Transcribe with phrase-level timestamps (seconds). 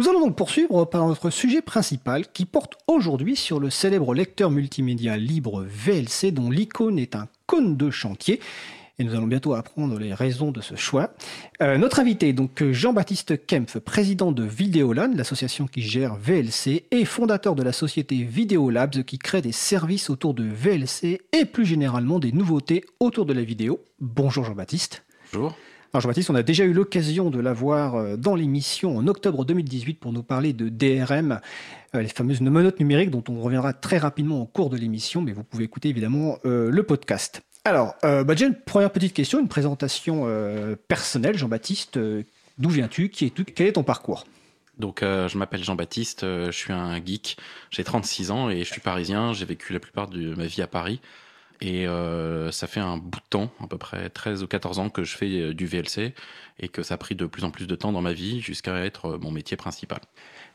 [0.00, 4.50] Nous allons donc poursuivre par notre sujet principal qui porte aujourd'hui sur le célèbre lecteur
[4.50, 8.40] multimédia libre VLC dont l'icône est un cône de chantier.
[8.98, 11.12] Et nous allons bientôt apprendre les raisons de ce choix.
[11.60, 17.04] Euh, notre invité est donc Jean-Baptiste Kempf, président de Vidéolan, l'association qui gère VLC, et
[17.04, 22.18] fondateur de la société Videolabs qui crée des services autour de VLC et plus généralement
[22.18, 23.84] des nouveautés autour de la vidéo.
[24.00, 25.04] Bonjour Jean-Baptiste.
[25.34, 25.54] Bonjour.
[25.92, 29.94] Alors Jean-Baptiste, on a déjà eu l'occasion de l'avoir euh, dans l'émission en octobre 2018
[29.94, 31.40] pour nous parler de DRM,
[31.96, 35.32] euh, les fameuses menottes numériques dont on reviendra très rapidement au cours de l'émission, mais
[35.32, 37.42] vous pouvez écouter évidemment euh, le podcast.
[37.64, 40.26] Alors, bah, déjà une première petite question, une présentation
[40.88, 41.36] personnelle.
[41.36, 41.98] Jean-Baptiste,
[42.56, 44.24] d'où viens-tu Quel est ton parcours?
[44.78, 47.36] Donc, je m'appelle Jean-Baptiste, je suis un geek,
[47.68, 49.34] j'ai 36 ans et je suis parisien.
[49.34, 51.02] J'ai vécu la plupart de ma vie à Paris.
[51.62, 54.88] Et euh, ça fait un bout de temps, à peu près 13 ou 14 ans,
[54.88, 56.14] que je fais euh, du VLC
[56.58, 58.84] et que ça a pris de plus en plus de temps dans ma vie jusqu'à
[58.84, 60.00] être euh, mon métier principal.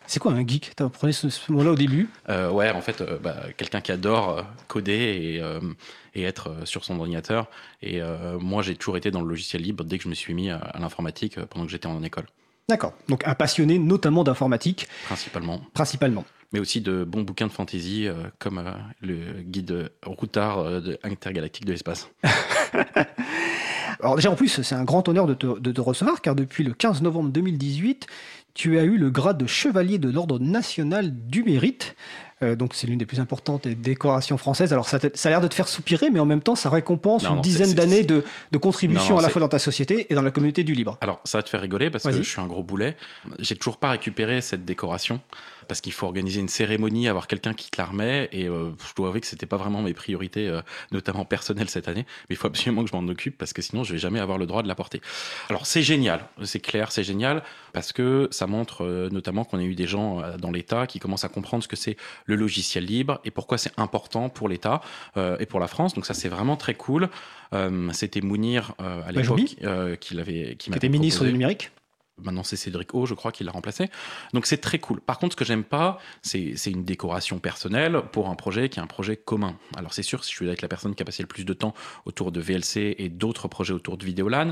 [0.08, 0.76] C'est quoi un geek?
[0.76, 2.10] Tu appris ce, ce mot-là au début?
[2.30, 7.00] Euh, Ouais, en fait, euh, bah, quelqu'un qui adore coder et, et, être sur son
[7.00, 7.50] ordinateur.
[7.82, 8.02] Et
[8.40, 10.58] moi, j'ai toujours été dans le logiciel libre dès que je me suis mis à,
[10.58, 12.26] à l'informatique pendant que j'étais en école.
[12.70, 12.94] D'accord.
[13.10, 14.88] Donc un passionné notamment d'informatique.
[15.06, 15.62] Principalement.
[15.74, 20.80] Principalement mais aussi de bons bouquins de fantasy euh, comme euh, le guide routard euh,
[20.80, 22.10] de intergalactique de l'espace.
[24.00, 26.64] Alors déjà en plus, c'est un grand honneur de te, de te, recevoir car depuis
[26.64, 28.08] le 15 novembre 2018,
[28.54, 31.96] tu as eu le grade de chevalier de l'ordre national du mérite.
[32.42, 34.74] Euh, donc c'est l'une des plus importantes décorations françaises.
[34.74, 37.24] Alors ça, ça a l'air de te faire soupirer, mais en même temps ça récompense
[37.24, 40.08] non, une non, dizaine d'années de, de, contribution non, à la fois dans ta société
[40.10, 40.98] et dans la communauté du libre.
[41.02, 42.98] Alors ça va te faire rigoler parce que je suis un gros boulet.
[43.40, 45.22] J'ai toujours pas récupéré cette décoration
[45.68, 48.30] parce qu'il faut organiser une cérémonie, avoir quelqu'un qui te la remet.
[48.32, 51.88] Et euh, je dois avouer que c'était pas vraiment mes priorités, euh, notamment personnelles cette
[51.88, 52.06] année.
[52.30, 54.38] Mais il faut absolument que je m'en occupe parce que sinon je vais jamais avoir
[54.38, 55.02] le droit de la porter.
[55.50, 59.64] Alors c'est génial, c'est clair, c'est génial parce que ça montre euh, notamment qu'on a
[59.64, 62.86] eu des gens euh, dans l'État qui commencent à comprendre ce que c'est le logiciel
[62.86, 64.82] libre et pourquoi c'est important pour l'État
[65.18, 65.94] euh, et pour la France.
[65.94, 67.10] Donc ça c'est vraiment très cool.
[67.54, 69.58] Euh, c'était Mounir à l'époque
[70.00, 71.72] qui l'avait, qui, qui était ministre du numérique.
[72.22, 73.90] Maintenant, c'est Cédric O, je crois, qui l'a remplacé.
[74.34, 75.02] Donc, c'est très cool.
[75.02, 78.82] Par contre, ce que j'aime pas, c'est une décoration personnelle pour un projet qui est
[78.84, 79.58] un projet commun.
[79.76, 81.54] Alors, c'est sûr, si je suis avec la personne qui a passé le plus de
[81.54, 81.74] temps
[82.06, 84.52] autour de VLC et d'autres projets autour de Vidéolan,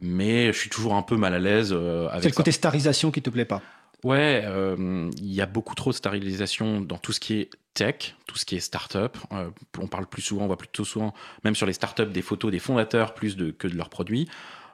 [0.00, 2.22] mais je suis toujours un peu mal à l'aise euh, avec.
[2.22, 3.62] C'est le côté starisation qui te plaît pas?
[4.02, 8.14] Ouais, il euh, y a beaucoup trop de stérilisation dans tout ce qui est tech,
[8.26, 9.16] tout ce qui est start-up.
[9.32, 11.12] Euh, on parle plus souvent, on voit plutôt souvent,
[11.44, 14.28] même sur les start-up, des photos des fondateurs plus de, que de leurs produits.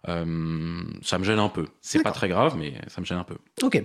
[0.08, 1.66] Euh, ça me gêne un peu.
[1.80, 3.36] C'est pas très grave, mais ça me gêne un peu.
[3.62, 3.82] Ok.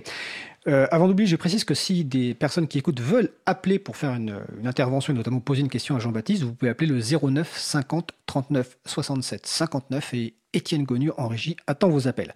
[0.68, 4.14] Euh, avant d'oublier, je précise que si des personnes qui écoutent veulent appeler pour faire
[4.14, 8.12] une, intervention et notamment poser une question à Jean-Baptiste, vous pouvez appeler le 09 50
[8.26, 12.34] 39 67 59 et Étienne Gonu en régie attend vos appels.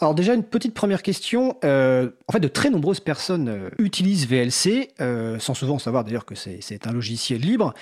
[0.00, 1.56] Alors déjà une petite première question.
[1.64, 4.90] Euh, en fait, de très nombreuses personnes euh, utilisent VLC,
[5.38, 7.72] sans souvent savoir d'ailleurs que c'est un logiciel libre.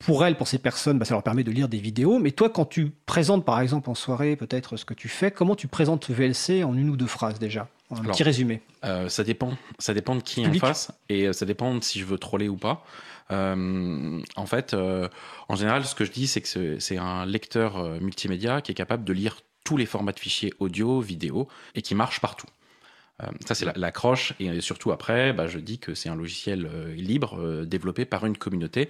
[0.00, 2.18] Pour elles, pour ces personnes, bah, ça leur permet de lire des vidéos.
[2.18, 5.54] Mais toi, quand tu présentes par exemple en soirée peut-être ce que tu fais, comment
[5.54, 7.68] tu présentes VLC en une ou deux phrases déjà?
[7.90, 8.62] Un Alors, petit résumé.
[8.84, 9.56] Euh, ça dépend.
[9.78, 10.62] Ça dépend de qui Public.
[10.62, 12.84] en face et ça dépend de si je veux troller ou pas.
[13.30, 15.08] Euh, en fait, euh,
[15.48, 18.74] en général, ce que je dis, c'est que c'est un lecteur euh, multimédia qui est
[18.74, 22.46] capable de lire tous les formats de fichiers audio, vidéo et qui marche partout.
[23.22, 24.34] Euh, ça, c'est l'accroche.
[24.40, 28.04] La, et surtout après, bah, je dis que c'est un logiciel euh, libre euh, développé
[28.04, 28.88] par une communauté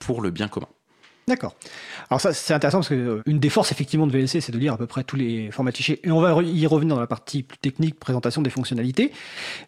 [0.00, 0.66] pour le bien commun.
[1.26, 1.54] D'accord.
[2.10, 4.58] Alors ça c'est intéressant parce que euh, une des forces effectivement de VLC c'est de
[4.58, 7.06] lire à peu près tous les formats fichiers et on va y revenir dans la
[7.06, 9.10] partie plus technique, présentation des fonctionnalités.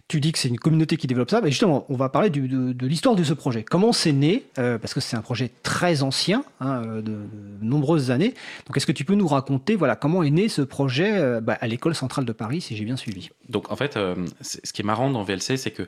[0.09, 2.87] Tu dis que c'est une communauté qui développe ça, mais justement on va parler de,
[2.87, 3.63] l'histoire de ce projet.
[3.63, 7.17] Comment c'est né euh, Parce que c'est un projet très ancien, hein, de, de,
[7.63, 8.35] nombreuses années.
[8.67, 11.57] Donc est-ce que tu peux nous raconter voilà comment est né ce projet euh, bah,
[11.61, 13.31] à l'école centrale de Paris si j'ai bien suivi?
[13.49, 15.87] Donc en fait, euh, ce qui est marrant dans VLC c'est que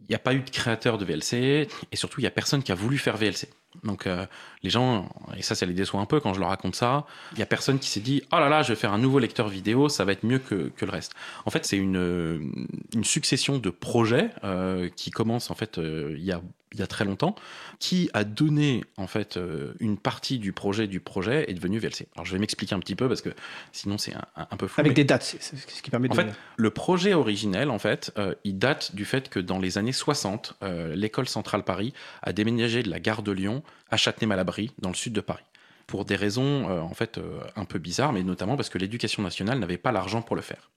[0.00, 2.62] il n'y a pas eu de créateur de VLC et surtout il n'y a personne
[2.62, 3.48] qui a voulu faire VLC.
[3.84, 4.26] Donc euh,
[4.62, 7.36] les gens, et ça ça les déçoit un peu quand je leur raconte ça, il
[7.36, 9.48] n'y a personne qui s'est dit «Oh là là, je vais faire un nouveau lecteur
[9.48, 11.14] vidéo, ça va être mieux que, que le reste».
[11.46, 16.24] En fait, c'est une, une succession de projets euh, qui commencent en fait euh, il
[16.24, 16.40] y a
[16.76, 17.34] il y a très longtemps,
[17.78, 22.06] qui a donné en fait euh, une partie du projet du projet est devenu VLC.
[22.14, 23.30] Alors je vais m'expliquer un petit peu parce que
[23.72, 24.80] sinon c'est un, un, peu flou.
[24.80, 24.94] Avec mais...
[24.94, 26.20] des dates, c'est ce qui permet en de.
[26.20, 29.78] En fait, le projet originel en fait, euh, il date du fait que dans les
[29.78, 34.72] années 60, euh, l'école centrale Paris a déménagé de la gare de Lyon à Châtenay-Malabry
[34.78, 35.44] dans le sud de Paris
[35.86, 37.18] pour des raisons euh, en fait
[37.54, 40.70] un peu bizarres, mais notamment parce que l'éducation nationale n'avait pas l'argent pour le faire.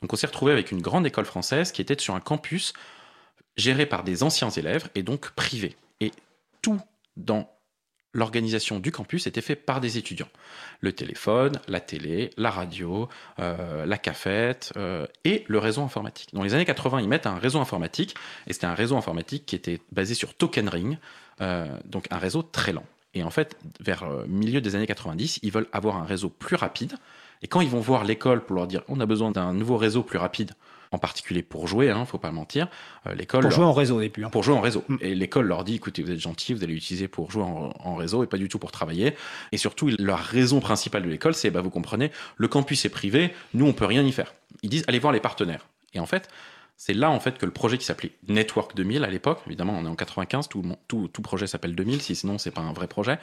[0.00, 2.72] Donc on s'est retrouvé avec une grande école française qui était sur un campus
[3.56, 5.76] géré par des anciens élèves et donc privé.
[6.00, 6.12] Et
[6.62, 6.80] tout
[7.16, 7.48] dans
[8.14, 10.28] l'organisation du campus était faite par des étudiants.
[10.80, 13.08] Le téléphone, la télé, la radio,
[13.38, 16.28] euh, la cafette euh, et le réseau informatique.
[16.32, 18.14] Dans les années 80, ils mettent un réseau informatique,
[18.46, 20.98] et c'était un réseau informatique qui était basé sur Token Ring,
[21.40, 22.84] euh, donc un réseau très lent.
[23.14, 26.56] Et en fait, vers le milieu des années 90, ils veulent avoir un réseau plus
[26.56, 26.94] rapide.
[27.42, 30.02] Et quand ils vont voir l'école pour leur dire on a besoin d'un nouveau réseau
[30.02, 30.52] plus rapide,
[30.92, 32.68] en particulier pour jouer, hein, faut pas mentir.
[33.06, 34.24] Euh, l'école pour jouer en réseau, puis.
[34.24, 34.30] Hein.
[34.30, 34.84] Pour jouer en réseau.
[34.88, 34.96] Mm.
[35.00, 38.22] Et l'école leur dit, écoutez, vous êtes gentil, vous allez l'utiliser pour jouer en, réseau
[38.22, 39.16] et pas du tout pour travailler.
[39.50, 43.34] Et surtout, leur raison principale de l'école, c'est, bah, vous comprenez, le campus est privé,
[43.54, 44.32] nous, on peut rien y faire.
[44.62, 45.66] Ils disent, allez voir les partenaires.
[45.94, 46.28] Et en fait,
[46.76, 49.84] c'est là en fait que le projet qui s'appelait Network 2000 à l'époque, évidemment on
[49.84, 52.88] est en 95, tout, tout, tout projet s'appelle 2000, si sinon c'est pas un vrai
[52.88, 53.18] projet.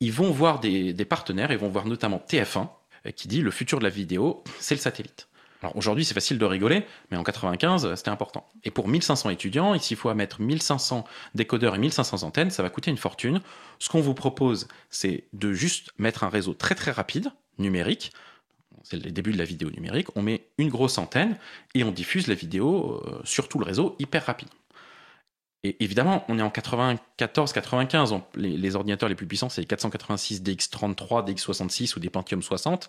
[0.00, 2.68] Ils vont voir des, des partenaires, ils vont voir notamment TF1
[3.14, 5.28] qui dit le futur de la vidéo, c'est le satellite.
[5.62, 8.48] Alors aujourd'hui, c'est facile de rigoler, mais en 95, c'était important.
[8.64, 11.04] Et pour 1500 étudiants, s'il faut mettre 1500
[11.34, 13.40] décodeurs et 1500 antennes, ça va coûter une fortune.
[13.78, 18.12] Ce qu'on vous propose, c'est de juste mettre un réseau très très rapide, numérique.
[18.82, 20.08] C'est le début de la vidéo numérique.
[20.14, 21.36] On met une grosse antenne
[21.74, 24.48] et on diffuse la vidéo euh, sur tout le réseau hyper rapide.
[25.66, 28.20] Et évidemment, on est en 94-95.
[28.36, 32.88] Les, ordinateurs les plus puissants, c'est les 486 DX33, DX66 ou des Pentium 60.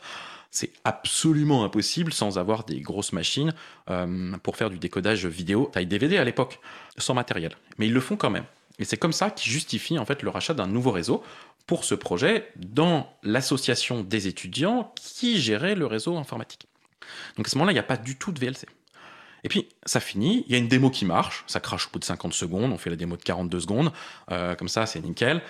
[0.51, 3.55] C'est absolument impossible sans avoir des grosses machines
[3.89, 6.59] euh, pour faire du décodage vidéo taille DVD à l'époque,
[6.99, 7.53] sans matériel.
[7.79, 8.45] Mais ils le font quand même.
[8.77, 11.23] Et c'est comme ça qu'ils justifient en fait le rachat d'un nouveau réseau
[11.65, 16.67] pour ce projet dans l'association des étudiants qui gérait le réseau informatique.
[17.37, 18.67] Donc à ce moment-là, il n'y a pas du tout de VLC.
[19.47, 21.99] Et puis, ça finit, il y a une démo qui marche, ça crache au bout
[21.99, 23.93] de 50 secondes, on fait la démo de 42 secondes,
[24.29, 25.41] euh, comme ça, c'est nickel.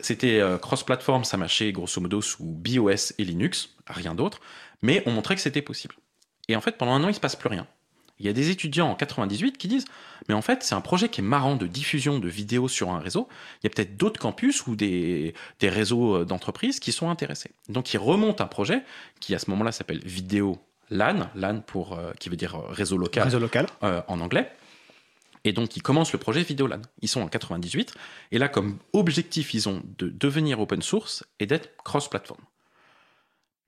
[0.00, 4.40] C'était euh, cross-platform, ça marchait grosso modo sous BOS et Linux, rien d'autre,
[4.80, 5.94] mais on montrait que c'était possible.
[6.48, 7.66] Et en fait, pendant un an, il se passe plus rien.
[8.18, 9.84] Il y a des étudiants en 98 qui disent
[10.26, 12.98] Mais en fait, c'est un projet qui est marrant de diffusion de vidéos sur un
[12.98, 13.28] réseau.
[13.62, 17.50] Il y a peut-être d'autres campus ou des, des réseaux euh, d'entreprises qui sont intéressés.
[17.68, 18.84] Donc, ils remontent un projet
[19.20, 20.58] qui, à ce moment-là, s'appelle Vidéo
[20.90, 23.66] LAN, LAN pour, euh, qui veut dire euh, réseau local, réseau local.
[23.82, 24.50] Euh, en anglais.
[25.44, 26.80] Et donc, ils commencent le projet Vidéolan.
[27.02, 27.94] Ils sont en 98.
[28.32, 32.40] Et là, comme objectif, ils ont de devenir open source et d'être cross-platform.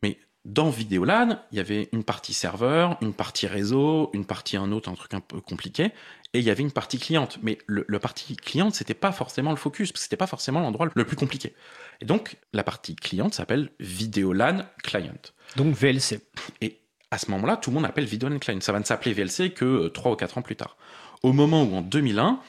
[0.02, 4.72] Mais dans Vidéolan, il y avait une partie serveur, une partie réseau, une partie un
[4.72, 5.92] autre, un truc un peu compliqué.
[6.32, 7.38] Et il y avait une partie cliente.
[7.42, 10.88] Mais le, partie cliente, c'était pas forcément le focus, parce que c'était pas forcément l'endroit
[10.94, 11.54] le plus compliqué.
[12.00, 15.12] Et donc, la partie cliente s'appelle Vidéolan Client.
[15.56, 16.20] Donc VLC.
[16.62, 16.80] Et
[17.10, 18.60] à ce moment-là, tout le monde appelle Video Client.
[18.60, 20.76] Ça va ne s'appeler VLC que 3 euh, ou 4 ans plus tard.
[21.22, 22.40] Au moment où, en 2001,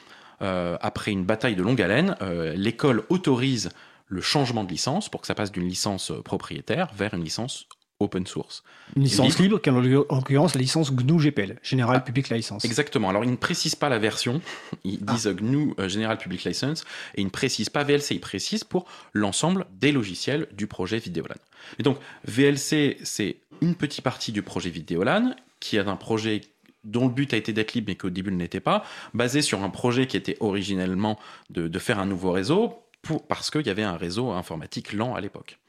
[0.42, 3.70] euh, après une bataille de longue haleine, euh, l'école autorise
[4.08, 7.68] le changement de licence pour que ça passe d'une licence propriétaire vers une licence
[8.00, 8.64] open source.
[8.96, 12.64] Une licence libre, qui en l'occurrence la licence GNU GPL, General ah, Public License.
[12.64, 13.10] Exactement.
[13.10, 14.42] Alors ils ne précisent pas la version,
[14.84, 15.14] ils ah.
[15.14, 16.86] disent GNU General Public License,
[17.16, 21.36] et ils ne précisent pas VLC, ils précisent pour l'ensemble des logiciels du projet Videolan.
[21.80, 26.42] Et donc VLC, c'est une petite partie du projet Videolan, qui est un projet
[26.84, 28.84] dont le but a été d'être libre mais qu'au début ne l'était pas,
[29.14, 33.66] basé sur un projet qui était originellement de, faire un nouveau réseau, pour, parce qu'il
[33.66, 35.60] y avait un réseau informatique lent à l'époque.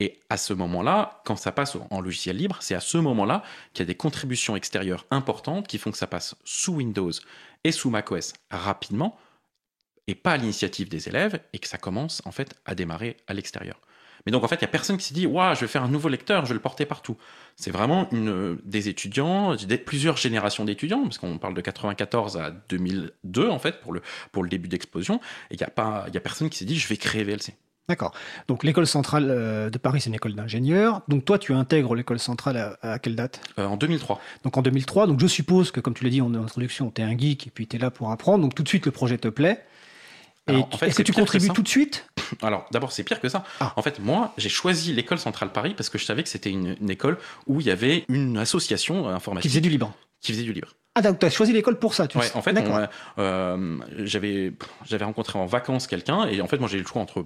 [0.00, 3.42] Et à ce moment-là, quand ça passe en logiciel libre, c'est à ce moment-là
[3.72, 7.10] qu'il y a des contributions extérieures importantes qui font que ça passe sous Windows
[7.64, 9.18] et sous macOS rapidement,
[10.06, 13.34] et pas à l'initiative des élèves, et que ça commence en fait à démarrer à
[13.34, 13.80] l'extérieur.
[14.24, 15.82] Mais donc en fait, il n'y a personne qui s'est dit Waouh, je vais faire
[15.82, 17.16] un nouveau lecteur, je vais le porter partout.
[17.56, 23.48] C'est vraiment une, des étudiants, plusieurs générations d'étudiants, parce qu'on parle de 94 à 2002
[23.48, 24.02] en fait pour le,
[24.48, 25.20] début d'explosion,
[25.50, 27.54] et il n'y a, a personne qui s'est dit Je vais créer VLC.
[27.88, 28.12] D'accord.
[28.48, 31.00] Donc l'école centrale euh, de Paris, c'est une école d'ingénieurs.
[31.08, 33.40] Donc toi, tu intègres l'école centrale à, quelle date?
[33.58, 34.20] Euh, En 2003.
[34.44, 35.06] Donc en 2003.
[35.06, 37.50] Donc je suppose que, comme tu l'as dit en introduction, tu es un geek et
[37.50, 38.42] puis tu es là pour apprendre.
[38.42, 39.64] Donc tout de suite, le projet te plaît.
[40.82, 42.06] Est-ce que tu contribues tout de suite?
[42.42, 43.44] Alors, d'abord, c'est pire que ça.
[43.60, 43.72] Ah.
[43.76, 46.76] En fait, moi, j'ai choisi l'école centrale Paris parce que je savais que c'était une,
[46.90, 49.42] école où il y avait une association informatique.
[49.42, 49.92] Qui faisait du libre.
[50.20, 50.68] Qui faisait du libre.
[50.98, 52.56] Ah, donc tu as choisi l'école pour ça, tu ouais, en fait,
[53.18, 54.52] euh, j'avais,
[54.84, 57.24] j'avais rencontré en vacances quelqu'un, et en fait, moi, j'ai eu le choix entre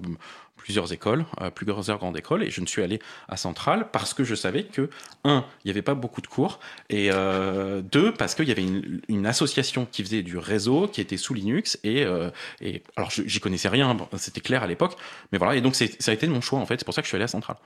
[0.59, 3.00] plusieurs écoles, euh, plusieurs grandes écoles, et je ne suis allé
[3.31, 4.91] à Centrale parce que je savais que,
[5.25, 6.61] un, il n'y avait pas beaucoup de cours,
[6.91, 8.67] et euh, deux, parce qu'il y avait
[9.09, 12.29] une, association qui faisait du réseau, qui était sous Linux, et, euh,
[12.61, 14.97] et alors, j'y connaissais rien, c'était clair à l'époque,
[15.33, 17.07] mais voilà, et donc, ça a été mon choix, en fait, c'est pour ça que
[17.07, 17.57] je suis allé à Centrale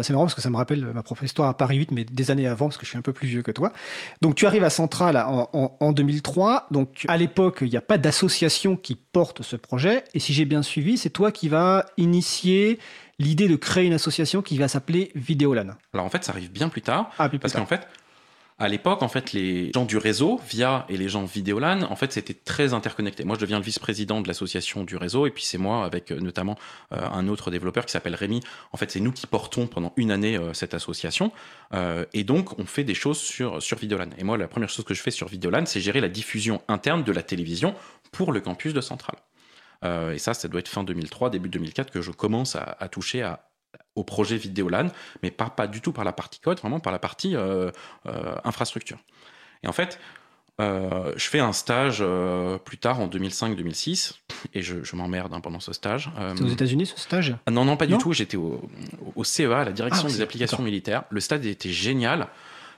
[0.00, 2.30] c'est marrant parce que ça me rappelle ma propre histoire à Paris 8, mais des
[2.30, 3.72] années avant, parce que je suis un peu plus vieux que toi.
[4.22, 6.66] Donc tu arrives à Centrale en, 2003.
[6.70, 10.04] Donc à l'époque, il n'y a pas d'association qui porte ce projet.
[10.14, 12.78] Et si j'ai bien suivi, c'est toi qui vas initier
[13.18, 15.74] l'idée de créer une association qui va s'appeler Vidéolan.
[15.92, 17.10] Alors en fait, ça arrive bien plus tard.
[17.18, 17.86] Ah, parce qu'en fait,
[18.56, 22.12] à l'époque, en fait, les gens du réseau, via et les gens Vidéolan, en fait,
[22.12, 23.24] c'était très interconnecté.
[23.24, 26.20] Moi, je deviens le vice-président de l'association du réseau, et puis c'est moi, avec euh,
[26.20, 26.56] notamment
[26.92, 28.40] euh, un autre développeur qui s'appelle Rémi.
[28.72, 31.32] En fait, c'est nous qui portons pendant une année euh, cette association,
[32.12, 34.10] et donc on fait des choses sur, sur Vidéolan.
[34.16, 37.02] Et moi, la première chose que je fais sur Vidéolan, c'est gérer la diffusion interne
[37.02, 37.74] de la télévision
[38.12, 39.16] pour le campus de Centrale.
[39.82, 43.22] et ça, ça doit être fin 2003, début 2004 que je commence à, à toucher
[43.22, 43.48] à,
[43.96, 44.88] au projet Vidéolan,
[45.22, 47.70] mais pas, pas du tout par la partie code, vraiment par la partie euh,
[48.06, 48.98] euh, infrastructure.
[49.62, 49.98] Et en fait,
[50.60, 52.04] euh, je fais un stage
[52.64, 54.14] plus tard en 2005-2006
[54.52, 56.10] et je, m'emmerde hein, pendant ce stage.
[56.36, 57.36] C'est aux États-Unis ce stage?
[57.46, 58.12] Ah, Non, non, pas du tout.
[58.12, 58.60] J'étais au,
[59.22, 61.04] CEA, la direction ah, des applications militaires.
[61.10, 62.28] Le stage était génial,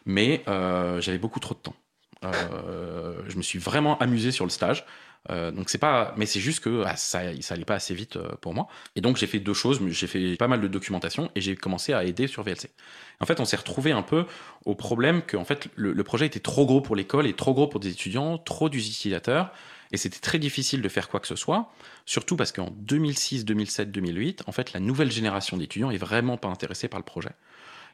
[0.05, 1.77] mais j'avais beaucoup trop de temps.
[2.23, 4.85] je me suis vraiment amusé sur le stage.
[5.31, 8.17] Euh, donc c'est pas, mais c'est juste que ah, ça, ça allait pas assez vite
[8.17, 8.69] euh, pour moi.
[8.95, 9.81] Et donc j'ai fait deux choses.
[9.89, 12.71] J'ai fait pas mal de documentation et j'ai commencé à aider sur VLC.
[13.21, 14.27] En fait, on s'est retrouvé un peu
[14.65, 17.67] au problème que en fait le, projet était trop gros pour l'école et trop gros
[17.67, 19.53] pour des étudiants, trop d'utilisateurs.
[19.93, 21.71] Et c'était très difficile de faire quoi que ce soit,
[22.07, 26.49] surtout parce qu'en 2006, 2007, 2008, en fait, la nouvelle génération d'étudiants est vraiment pas
[26.49, 27.31] intéressée par le projet.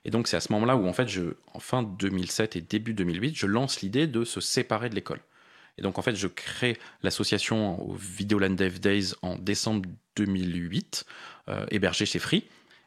[0.07, 2.95] Et donc, c'est à ce moment-là où, en fait, je, en fin 2007 et début
[2.95, 5.21] 2008, je lance l'idée de se séparer de l'école.
[5.79, 11.05] Et donc, en fait, je crée l'association au Videoland Dev Days en décembre 2008,
[11.49, 12.45] euh, hébergée chez Free.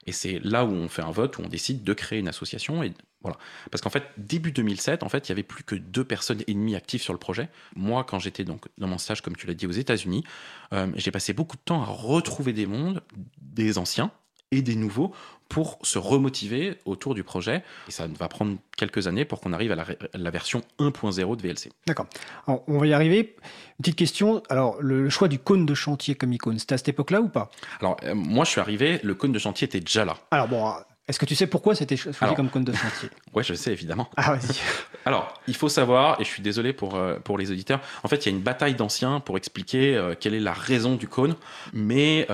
[0.08, 2.84] Et c'est là où on fait un vote, où on décide de créer une association.
[2.84, 3.38] Et voilà.
[3.72, 6.54] Parce qu'en fait, début 2007, en fait, il y avait plus que deux personnes et
[6.54, 7.50] demie actives sur le projet.
[7.76, 10.24] Moi, quand j'étais donc dans mon stage, comme tu l'as dit, aux États-Unis,
[10.74, 13.02] euh, j'ai passé beaucoup de temps à retrouver des mondes,
[13.42, 14.12] des anciens
[14.58, 15.14] et des nouveaux,
[15.50, 17.64] pour se remotiver autour du projet.
[17.88, 21.72] Et ça va prendre quelques années pour qu'on arrive à la, version 1.0 de VLC.
[21.86, 22.08] D'accord.
[22.48, 23.36] On va y arriver.
[23.78, 24.42] Une petite question.
[24.50, 27.52] Alors, le choix du cône de chantier comme icône, c'était à cette époque-là ou pas?
[27.80, 30.18] Alors, euh, moi, je suis arrivé, le cône de chantier était déjà là.
[30.32, 30.74] Alors, bon,
[31.08, 33.10] est-ce que tu sais pourquoi c'était choisi comme cône de chantier?
[33.34, 34.10] Oui, je sais, évidemment.
[34.18, 34.60] Ah, vas-y.
[35.06, 38.26] Alors, il faut savoir, et je suis désolé pour, euh, pour les auditeurs, en fait,
[38.26, 41.36] il y a une bataille d'anciens pour expliquer euh, quelle est la raison du cône.
[41.74, 42.28] Mais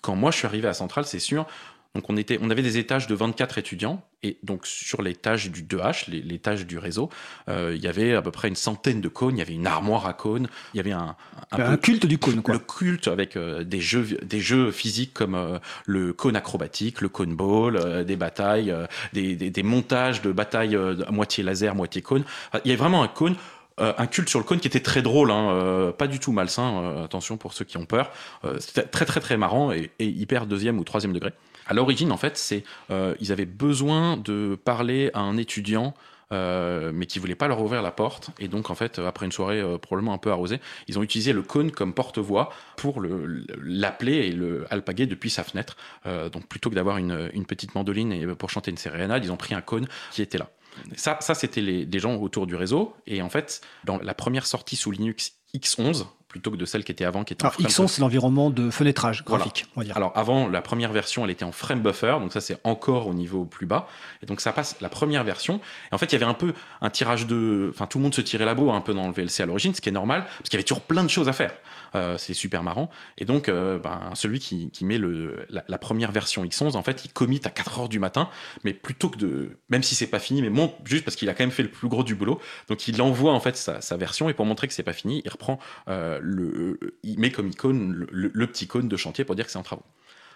[0.00, 1.46] quand moi, je suis arrivé à Centrale, c'est sûr,
[1.94, 5.62] donc on, était, on avait des étages de 24 étudiants, et donc sur l'étage du
[5.62, 7.10] 2H, l'étage du réseau,
[7.50, 9.66] euh, il y avait à peu près une centaine de cônes, il y avait une
[9.66, 11.16] armoire à cônes, il y avait un,
[11.50, 12.40] un, culte du cône.
[12.40, 12.54] Quoi.
[12.54, 17.10] Le culte avec euh, des, jeux, des jeux physiques comme euh, le cône acrobatique, le
[17.10, 18.74] cône ball, des batailles,
[19.12, 22.24] des, des, montages de batailles à moitié laser, moitié cône.
[22.64, 23.36] il y avait vraiment un cône
[23.78, 27.36] un culte sur le cône qui était très drôle, hein, pas du tout malsain, attention
[27.36, 28.12] pour ceux qui ont peur.
[28.58, 31.32] C'était très très très marrant et, et, hyper deuxième ou troisième degré.
[31.66, 35.94] À l'origine, en fait, c'est euh, ils avaient besoin de parler à un étudiant.
[36.30, 38.30] Euh, mais qui voulait pas leur ouvrir la porte.
[38.38, 41.34] Et donc, en fait, après une soirée euh, probablement un peu arrosée, ils ont utilisé
[41.34, 45.76] le cône comme porte-voix pour l'appeler et le alpaguer depuis sa fenêtre.
[46.06, 49.54] donc, plutôt que d'avoir une, petite mandoline et pour chanter une sérénade, ils ont pris
[49.54, 50.48] un cône qui était là.
[50.96, 52.94] Ça, ça c'était les, les gens autour du réseau.
[53.06, 56.90] Et en fait, dans la première sortie sous Linux X11, plutôt que de celle qui
[56.90, 59.96] était avant, qui était Alors, en c'est l'environnement de fenêtrage graphique, on va dire.
[59.98, 63.12] Alors, avant, la première version, elle était en frame buffer, donc ça, c'est encore au
[63.12, 63.86] niveau plus bas.
[64.22, 65.60] Et donc, ça passe la première version.
[65.90, 67.68] Et en fait, il y avait un peu un tirage de.
[67.74, 69.74] Enfin, tout le monde se tirait la bourre un peu dans le VLC à l'origine,
[69.74, 71.52] ce qui est normal, parce qu'il y avait toujours plein de choses à faire.
[71.94, 72.90] Euh, c'est super marrant.
[73.18, 77.04] Et donc, euh, ben, celui qui, qui met le, la, première version X11, en fait,
[77.04, 78.30] il commit à 4 heures du matin,
[78.64, 79.58] mais plutôt que de.
[79.68, 81.70] Même si c'est pas fini, mais monte juste parce qu'il a quand même fait le
[81.70, 82.40] plus gros du boulot.
[82.68, 85.22] Donc, il envoie, en fait, sa, sa version, et pour montrer que c'est pas fini,
[85.24, 85.58] il reprend
[85.88, 89.58] euh, le, il met comme icône le, petit cône de chantier pour dire que c'est
[89.58, 89.84] en travaux.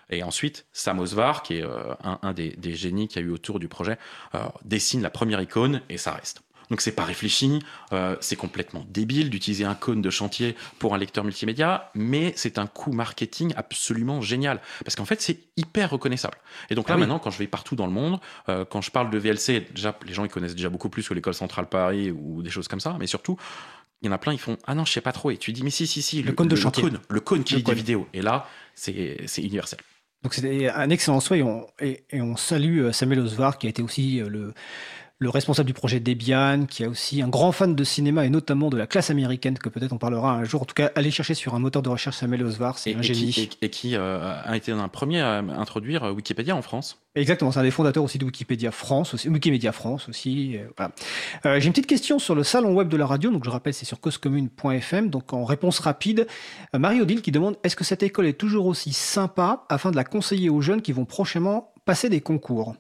[0.08, 3.58] Et ensuite, Sam Osvar, qui est euh, un, des, génies qu'il y a eu autour
[3.58, 3.98] du projet,
[4.34, 6.42] euh, dessine la première icône et ça reste.
[6.70, 7.60] Donc c'est pas réfléchi,
[8.20, 12.66] c'est complètement débile d'utiliser un cône de chantier pour un lecteur multimédia, mais c'est un
[12.66, 16.38] coup marketing absolument génial parce qu'en fait c'est hyper reconnaissable.
[16.70, 19.10] Et donc là ah maintenant quand je vais partout dans le monde, quand je parle
[19.10, 22.42] de VLC, déjà les gens ils connaissent déjà beaucoup plus que l'école centrale Paris ou
[22.42, 23.36] des choses comme ça, mais surtout
[24.02, 25.30] il y en a plein, ils font Ah non, je sais pas trop.
[25.30, 26.84] Et tu dis Mais si, si, si, le, cône de chantier.
[27.08, 28.06] Le cône, qui lit des vidéos.
[28.12, 29.78] Et là, c'est universel.
[30.22, 31.44] Donc c'était un excellent souhait
[31.80, 34.54] et et on salue euh, Samuel Osvar qui a été aussi euh, le,
[35.18, 38.68] le responsable du projet Debian, qui est aussi un grand fan de cinéma et notamment
[38.68, 40.62] de la classe américaine, que peut-être on parlera un jour.
[40.62, 43.32] En tout cas, allez chercher sur un moteur de recherche Samuel Osvar, c'est un génie.
[43.32, 47.00] Qui, et, qui euh, a été un premier à introduire Wikipédia en France.
[47.14, 50.58] Exactement, c'est un des fondateurs aussi de Wikipédia France, aussi, Wikimedia France aussi.
[50.58, 50.88] Euh,
[51.46, 53.72] euh, j'ai une petite question sur le salon web de la radio, donc je rappelle,
[53.72, 55.08] c'est sur causecommune.fm.
[55.08, 56.26] Donc en réponse rapide,
[56.74, 60.50] Marie-Odile qui demande est-ce que cette école est toujours aussi sympa afin de la conseiller
[60.50, 62.74] aux jeunes qui vont prochainement passer des concours?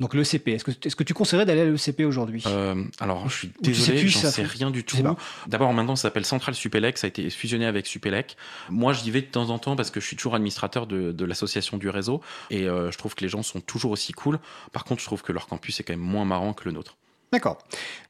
[0.00, 2.42] Donc l'ECP, est-ce que, est-ce que tu conseillerais d'aller à l'ECP aujourd'hui?
[2.46, 4.96] Euh, Alors je suis désolé, j'en sais rien du tout.
[5.46, 8.36] D'abord maintenant ça s'appelle Central Supélec, ça a été fusionné avec Supélec.
[8.70, 11.78] Moi j'y vais de temps en temps parce que je suis toujours administrateur de, l'association
[11.78, 12.20] du réseau
[12.50, 14.40] et euh, je trouve que les gens sont toujours aussi cool.
[14.72, 16.96] Par contre je trouve que leur campus est quand même moins marrant que le nôtre.
[17.34, 17.58] D'accord.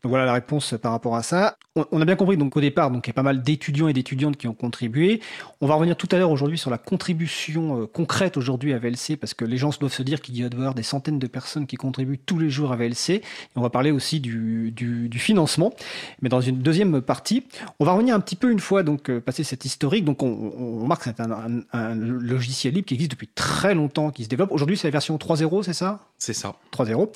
[0.02, 1.56] Donc voilà la réponse par rapport à ça.
[1.76, 3.94] On, a bien compris donc au départ, donc il y a pas mal d'étudiants et
[3.94, 5.22] d'étudiantes qui ont contribué.
[5.62, 9.16] On va revenir tout à l'heure aujourd'hui sur la contribution euh, concrète aujourd'hui à VLC
[9.18, 11.66] parce que les gens doivent se dire qu'il y a avoir des centaines de personnes
[11.66, 13.14] qui contribuent tous les jours à VLC.
[13.14, 13.22] Et
[13.56, 15.72] on va parler aussi du, du, financement,
[16.20, 17.46] mais dans une deuxième partie.
[17.80, 20.04] On va revenir un petit peu une fois donc euh, passer cette historique.
[20.04, 24.10] Donc on, on remarque que c'est un, un, logiciel libre qui existe depuis très longtemps,
[24.10, 24.52] qui se développe.
[24.52, 26.00] Aujourd'hui c'est la version 3.0, c'est ça?
[26.18, 26.54] C'est ça.
[26.72, 27.08] 3.0.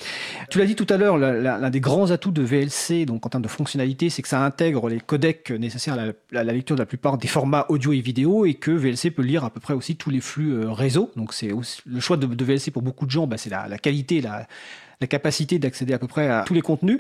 [0.51, 3.29] Tu l'as dit tout à l'heure, l'un des grands grands atouts de VLC, donc en
[3.29, 6.87] termes de fonctionnalité, c'est que ça intègre les codecs nécessaires à la, lecture de la
[6.87, 9.97] plupart des formats audio et vidéo et que VLC peut lire à peu près aussi
[9.97, 11.11] tous les flux euh, réseau.
[11.17, 11.51] Donc c'est
[11.87, 14.47] le choix de, VLC pour beaucoup de gens, bah, c'est la, la, qualité, la,
[15.01, 16.99] la capacité d'accéder à peu près à tous les contenus.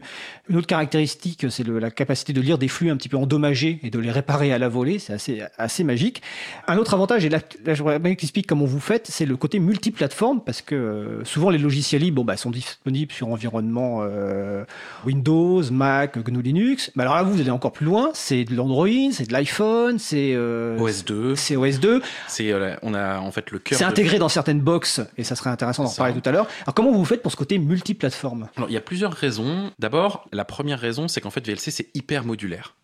[0.48, 3.90] Une autre caractéristique, c'est la capacité de lire des flux un petit peu endommagés et
[3.90, 4.98] de les réparer à la volée.
[4.98, 6.22] C'est assez, assez magique.
[6.68, 9.58] Un autre avantage, et là, je voudrais bien explique comment vous faites, c'est le côté
[9.58, 14.64] multiplateforme, parce que euh, souvent les logiciels libres bon, bah, sont disponibles sur environnement euh,
[15.04, 16.92] Windows, Mac, GNU Linux.
[16.94, 18.10] Mais alors là, vous allez encore plus loin.
[18.14, 21.34] C'est de l'Android, c'est de l'iPhone, c'est euh, OS2.
[21.34, 22.00] C'est OS2.
[22.28, 22.52] C'est
[22.82, 23.78] on a en fait le cœur.
[23.78, 26.46] C'est intégré dans certaines boxes et ça serait intéressant d'en reparler tout à l'heure.
[26.62, 29.72] Alors comment vous faites pour ce côté multi plateforme Il y a plusieurs raisons.
[29.78, 32.74] D'abord, la première raison, c'est qu'en fait, VLC, c'est hyper modulaire.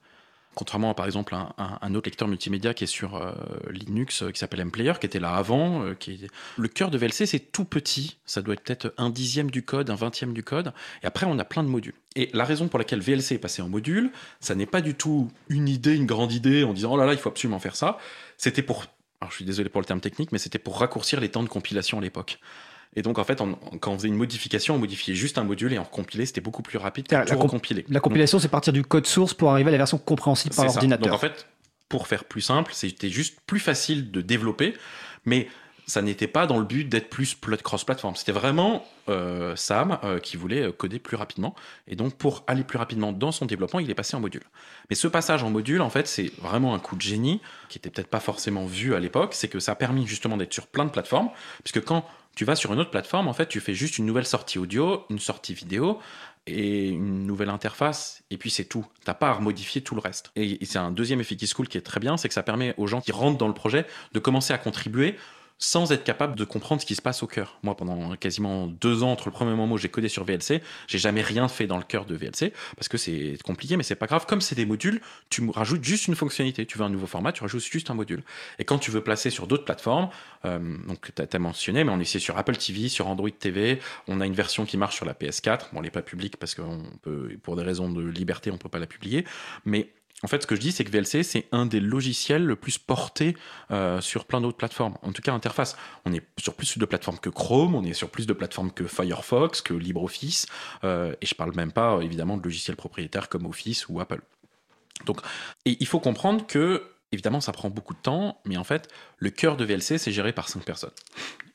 [0.54, 3.32] Contrairement à par exemple un, un, autre lecteur multimédia qui est sur euh,
[3.70, 5.82] Linux euh, qui s'appelle MPlayer, qui était là avant.
[5.82, 8.18] Euh, qui Le cœur de VLC, c'est tout petit.
[8.24, 10.72] Ça doit être peut-être un dixième du code, un vingtième du code.
[11.02, 11.94] Et après, on a plein de modules.
[12.14, 15.28] Et la raison pour laquelle VLC est passé en module, ça n'est pas du tout
[15.48, 17.98] une idée, une grande idée en disant oh là là, il faut absolument faire ça.
[18.38, 18.84] C'était pour.
[19.20, 21.48] Alors je suis désolé pour le terme technique, mais c'était pour raccourcir les temps de
[21.48, 22.38] compilation à l'époque.
[22.96, 23.42] Et donc, en fait,
[23.80, 26.62] quand on faisait une modification, on modifiait juste un module et on recompilait, c'était beaucoup
[26.62, 27.84] plus rapide que tout recompiler.
[27.88, 31.06] La compilation, c'est partir du code source pour arriver à la version compréhensible par l'ordinateur.
[31.06, 31.46] Donc, en fait,
[31.88, 34.74] pour faire plus simple, c'était juste plus facile de développer,
[35.24, 35.48] mais
[35.86, 38.16] ça n'était pas dans le but d'être plus cross-platform.
[38.16, 41.54] C'était vraiment euh, Sam euh, qui voulait euh, coder plus rapidement.
[41.88, 44.44] Et donc, pour aller plus rapidement dans son développement, il est passé en module.
[44.88, 47.90] Mais ce passage en module, en fait, c'est vraiment un coup de génie qui était
[47.90, 49.34] peut-être pas forcément vu à l'époque.
[49.34, 51.28] C'est que ça a permis justement d'être sur plein de plateformes.
[51.62, 54.26] Puisque quand tu vas sur une autre plateforme, en fait, tu fais juste une nouvelle
[54.26, 56.00] sortie audio, une sortie vidéo
[56.46, 58.84] et une nouvelle interface, et puis c'est tout.
[59.04, 60.30] T'as pas à modifier tout le reste.
[60.36, 62.42] Et, c'est un deuxième effet qui se cool qui est très bien, c'est que ça
[62.42, 65.16] permet aux gens qui rentrent dans le projet de commencer à contribuer
[65.58, 67.58] sans être capable de comprendre ce qui se passe au cœur.
[67.62, 70.98] Moi, pendant quasiment deux ans, entre le premier moment où j'ai codé sur VLC, j'ai
[70.98, 74.06] jamais rien fait dans le cœur de VLC, parce que c'est compliqué, mais c'est pas
[74.06, 74.26] grave.
[74.26, 76.66] Comme c'est des modules, tu rajoutes juste une fonctionnalité.
[76.66, 78.22] Tu veux un nouveau format, tu rajoutes juste un module.
[78.58, 80.08] Et quand tu veux placer sur d'autres plateformes,
[80.44, 84.20] euh, donc tu as, mentionné, mais on ici sur Apple TV, sur Android TV, on
[84.20, 85.72] a une version qui marche sur la PS4.
[85.72, 86.62] Bon, elle n'est pas publique parce que
[87.42, 89.24] pour des raisons de liberté, on peut pas la publier,
[89.64, 89.90] mais
[90.24, 92.78] en fait, ce que je dis, c'est que VLC, c'est un des logiciels le plus
[92.78, 93.36] portés
[93.70, 94.94] euh, sur plein d'autres plateformes.
[95.02, 95.76] En tout cas, interface.
[96.06, 98.86] On est sur plus de plateformes que Chrome, on est sur plus de plateformes que
[98.86, 100.46] Firefox, que LibreOffice,
[100.82, 104.22] euh, et je parle même pas, évidemment, de logiciels propriétaires comme Office ou Apple.
[105.04, 105.20] Donc,
[105.66, 106.82] et il faut comprendre que
[107.14, 110.32] Évidemment, ça prend beaucoup de temps, mais en fait, le cœur de VLC, c'est géré
[110.32, 110.90] par cinq personnes.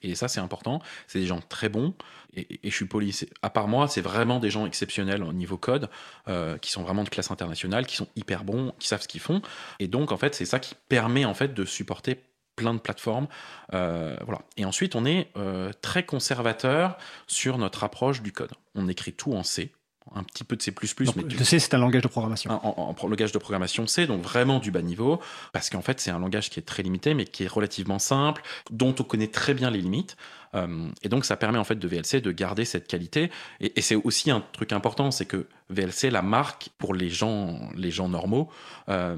[0.02, 0.82] Et ça, c'est important.
[1.08, 1.94] C'est des gens très bons.
[2.34, 3.14] Et, je suis poli.
[3.42, 5.90] À part moi, c'est vraiment des gens exceptionnels au niveau code,
[6.30, 9.20] euh, qui sont vraiment de classe internationale, qui sont hyper bons, qui savent ce qu'ils
[9.20, 9.42] font.
[9.80, 12.24] Et donc, en fait, c'est ça qui permet en fait de supporter
[12.56, 13.28] plein de plateformes.
[13.74, 14.44] Euh, voilà.
[14.56, 18.52] Et ensuite, on est euh, très conservateur sur notre approche du code.
[18.76, 19.74] On écrit tout en C
[20.16, 20.74] un petit peu de C++.
[21.16, 22.52] mais C, c'est un langage de programmation.
[22.52, 25.20] En, langage de programmation C, donc vraiment du bas niveau,
[25.54, 28.42] parce qu'en fait, c'est un langage qui est très limité, mais qui est relativement simple,
[28.72, 30.18] dont on connaît très bien les limites.
[30.56, 33.32] Euh, et donc, ça permet en fait de VLC de garder cette qualité.
[33.60, 37.92] Et, c'est aussi un truc important, c'est que VLC, la marque pour les gens, les
[37.92, 38.50] gens normaux,
[38.90, 39.16] euh,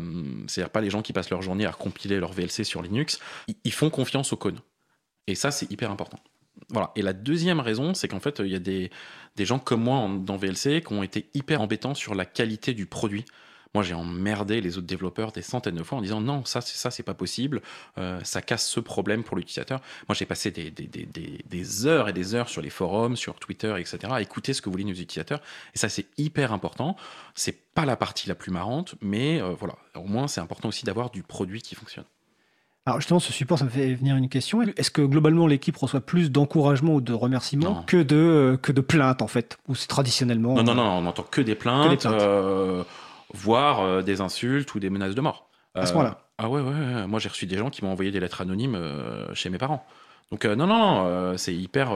[0.48, 3.20] c'est-à-dire pas les gens qui passent leur journée à compiler leur VLC sur Linux,
[3.64, 4.60] ils font confiance au code.
[5.28, 6.20] Et ça, c'est hyper important.
[6.70, 6.92] Voilà.
[6.96, 8.90] Et la deuxième raison, c'est qu'en fait, il y a des,
[9.40, 13.26] gens comme moi dans VLC qui ont été hyper embêtants sur la qualité du produit.
[13.74, 16.76] Moi, j'ai emmerdé les autres développeurs des centaines de fois en disant non, ça, c'est
[16.76, 17.62] ça, c'est pas possible,
[17.98, 19.80] euh, ça casse ce problème pour l'utilisateur.
[20.10, 24.22] Moi, j'ai passé des, heures et des heures sur les forums, sur Twitter, etc., à
[24.22, 25.42] écouter ce que voulaient nos utilisateurs.
[25.74, 26.98] Et ça, c'est hyper important.
[27.34, 30.84] C'est pas la partie la plus marrante, mais euh, voilà, au moins, c'est important aussi
[30.84, 32.06] d'avoir du produit qui fonctionne.
[32.86, 34.62] Alors justement, ce support, ça me fait venir une question.
[34.64, 38.82] Est-ce que globalement l'équipe reçoit plus d'encouragement ou de remerciements que de, euh, que de
[38.82, 39.60] plaintes en fait?
[39.68, 42.84] Ou c'est traditionnellement Non, non, non, on n'entend que des plaintes, euh,
[43.36, 45.48] voire euh, des insultes ou des menaces de mort.
[45.76, 48.20] À ce moment-là Ah ouais, ouais, moi j'ai reçu des gens qui m'ont envoyé des
[48.20, 48.78] lettres anonymes
[49.34, 49.86] chez mes parents.
[50.32, 51.92] Donc non, non, c'est hyper...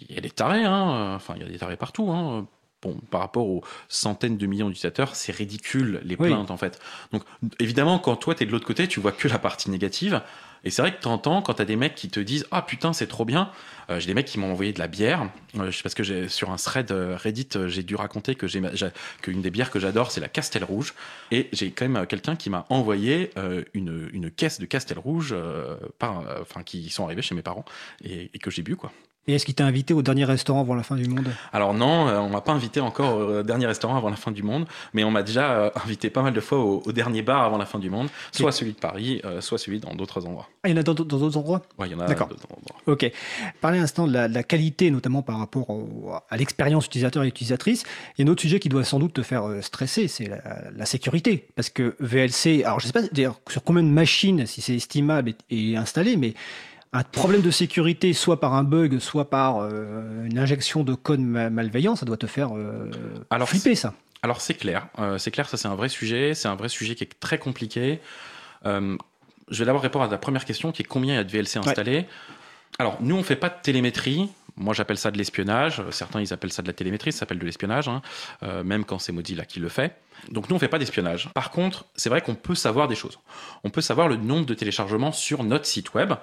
[0.00, 1.12] Il y a des tarés, hein.
[1.14, 2.10] enfin il y a des tarés partout.
[2.10, 2.46] Hein
[2.84, 6.80] bon, par rapport aux centaines de millions d'utilisateurs, c'est ridicule les plaintes en fait.
[7.12, 7.22] Donc
[7.58, 10.22] évidemment, quand toi tu es de l'autre côté, tu vois que la partie négative.
[10.66, 13.06] Et c'est vrai que t'entends quand t'as des mecs qui te disent ah putain c'est
[13.06, 13.50] trop bien.
[13.90, 16.50] Euh, j'ai des mecs qui m'ont envoyé de la bière euh, parce que j'ai sur
[16.50, 18.62] un thread euh, Reddit j'ai dû raconter que j'ai
[19.20, 20.94] qu'une des bières que j'adore c'est la Castel Rouge
[21.30, 23.30] et j'ai quand même quelqu'un qui m'a envoyé
[23.74, 25.34] une, une, caisse de Castel Rouge
[25.98, 27.66] par enfin qui sont arrivés chez mes parents
[28.02, 28.90] et, et que j'ai bu quoi.
[29.26, 31.28] Et est-ce qu'il t'a invité au dernier restaurant avant la fin du monde?
[31.52, 34.42] Alors non, euh, on m'a pas invité encore au dernier restaurant avant la fin du
[34.42, 37.56] monde, mais on m'a déjà euh, invité pas mal de fois au, dernier bar avant
[37.56, 40.48] la fin du monde, soit celui de Paris, euh, soit celui dans d'autres endroits.
[40.62, 41.62] Ah, il y en a dans d'autres endroits?
[41.78, 42.28] Oui, il y en a D'accord.
[42.86, 43.10] Ok.
[43.62, 45.68] Parler un instant de la, qualité, notamment par rapport
[46.28, 47.84] à l'expérience utilisateur et utilisatrice.
[48.18, 50.30] Il y a un autre sujet qui doit sans doute te faire stresser, c'est
[50.76, 51.48] la, sécurité.
[51.56, 54.74] Parce que VLC, alors je ne sais pas dire sur combien de machines, si c'est
[54.74, 56.34] estimable, est installé, mais
[56.94, 61.20] un problème de sécurité, soit par un bug, soit par euh, une injection de code
[61.20, 62.88] malveillant, ça doit te faire euh,
[63.30, 63.94] alors, flipper, ça.
[64.22, 66.94] Alors c'est clair, euh, c'est clair, ça c'est un vrai sujet, c'est un vrai sujet
[66.94, 68.00] qui est très compliqué.
[68.64, 68.98] je
[69.50, 71.58] vais d'abord répondre à ta première question, qui est combien il y a de VLC
[71.58, 72.06] installés?
[72.78, 74.30] Alors nous, on fait pas de télémétrie.
[74.56, 75.82] Moi, j'appelle ça de l'espionnage.
[75.90, 77.10] Certains, ils appellent ça de la télémétrie.
[77.10, 78.02] Ça s'appelle de l'espionnage, hein.
[78.64, 79.96] même quand c'est Mozilla qui le fait.
[80.30, 81.28] Donc nous, on fait pas d'espionnage.
[81.34, 83.18] Par contre, c'est vrai qu'on peut savoir des choses.
[83.64, 86.14] On peut savoir le nombre de téléchargements sur notre site web.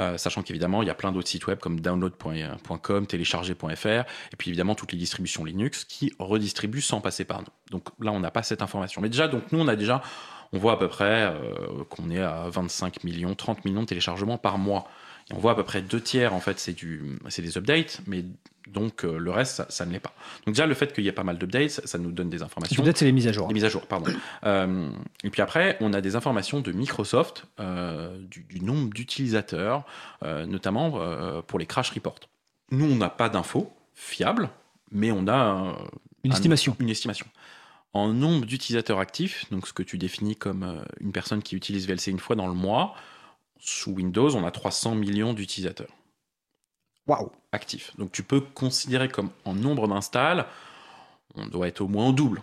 [0.00, 4.50] Euh, sachant qu'évidemment, il y a plein d'autres sites web comme download.com, télécharger.fr, et puis
[4.50, 7.48] évidemment toutes les distributions Linux qui redistribuent sans passer par nous.
[7.70, 9.00] Donc là, on n'a pas cette information.
[9.00, 10.02] Mais déjà, donc nous, on a déjà,
[10.52, 14.38] on voit à peu près euh, qu'on est à 25 millions, 30 millions de téléchargements
[14.38, 14.88] par mois.
[15.30, 18.24] Et on voit à peu près deux tiers, en fait, c'est des updates, mais
[18.72, 20.14] donc euh, le reste, ça, ne l'est pas.
[20.46, 22.74] Donc déjà, le fait qu'il y ait pas mal d'updates, ça, nous donne des informations.
[22.74, 23.48] Les updates, c'est les mises à jour.
[23.48, 24.12] Les mises à jour, pardon.
[24.44, 24.90] Euh,
[25.24, 29.84] et puis après, on a des informations de Microsoft euh, du, nombre d'utilisateurs,
[30.22, 32.20] notamment pour les crash reports.
[32.70, 34.48] Nous, on n'a pas d'infos fiables,
[34.90, 35.76] mais on a
[36.24, 36.76] une estimation.
[36.78, 37.26] Une estimation.
[37.92, 42.10] En nombre d'utilisateurs actifs, donc ce que tu définis comme une personne qui utilise VLC
[42.10, 42.94] une fois dans le mois,
[43.62, 45.94] sous Windows, on a 300 millions d'utilisateurs.
[47.06, 47.92] Waouh Actifs.
[47.96, 50.46] Donc tu peux considérer comme en nombre d'installs,
[51.34, 52.42] on doit être au moins au double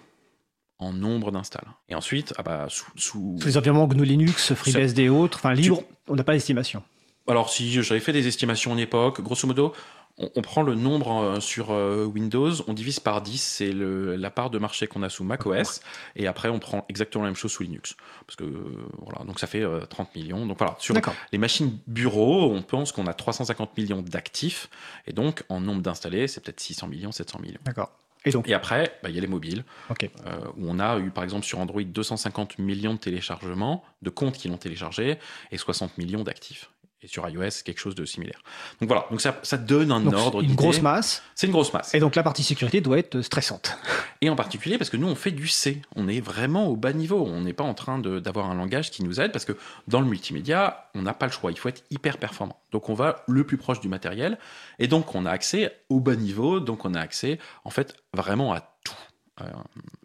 [0.79, 1.67] en nombre d'installs.
[1.89, 3.38] Et ensuite, ah bah, sous, sous...
[3.43, 6.84] les environnements GNU Linux, FreeBSD et autres, enfin libre, on n'a pas d'estimation.
[7.27, 9.73] Alors si j'avais fait des estimations en époque, grosso modo,
[10.19, 14.49] on, prend le nombre euh, sur euh, Windows, on divise par 10, c'est la part
[14.49, 15.82] de marché qu'on a sous macOS,
[16.15, 17.95] et après on prend exactement la même chose sous Linux.
[18.25, 20.45] Parce que euh, voilà, donc ça fait 30 millions.
[20.45, 20.95] Donc voilà, sur
[21.32, 24.69] les machines bureaux, on pense qu'on a 350 millions d'actifs,
[25.08, 27.60] et donc en nombre d'installés, c'est peut-être 600 millions, 700 millions.
[27.63, 27.91] D'accord.
[28.25, 31.23] Et, donc et après, bah, il y a les mobiles, où on a eu par
[31.23, 35.17] exemple sur Android 250 millions de téléchargements, de comptes qui l'ont téléchargé,
[35.51, 36.69] et 60 millions d'actifs
[37.01, 38.41] et sur iOS, quelque chose de similaire.
[38.81, 40.41] Donc voilà, donc ça, ça donne un ordre.
[40.41, 41.23] Une grosse masse.
[41.33, 41.93] C'est une grosse masse.
[41.95, 43.77] Et donc la partie sécurité doit être stressante.
[44.21, 45.81] Et en particulier parce que nous, on fait du C.
[45.95, 47.25] On est vraiment au bas niveau.
[47.25, 49.53] On n'est pas en train d'avoir un langage qui nous aide parce que
[49.88, 51.51] dans le multimédia, on n'a pas le choix.
[51.51, 52.59] Il faut être hyper performant.
[52.71, 54.38] Donc on va le plus proche du matériel.
[54.77, 56.59] Et donc on a accès au bas niveau.
[56.59, 58.95] Donc on a accès, en fait, vraiment à tout.
[59.41, 59.45] Euh,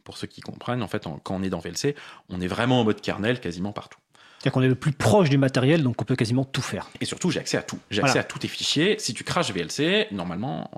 [0.04, 1.96] pour ceux qui comprennent, en fait, quand on est dans VLC,
[2.28, 3.98] on est vraiment en mode kernel quasiment partout.
[4.44, 6.90] C'est-à-dire qu'on est le plus proche du matériel, donc on peut quasiment tout faire.
[7.00, 7.78] Et surtout, j'ai accès à tout.
[7.90, 8.96] J'ai accès à tous tes fichiers.
[8.98, 10.70] Si tu craches VLC, normalement.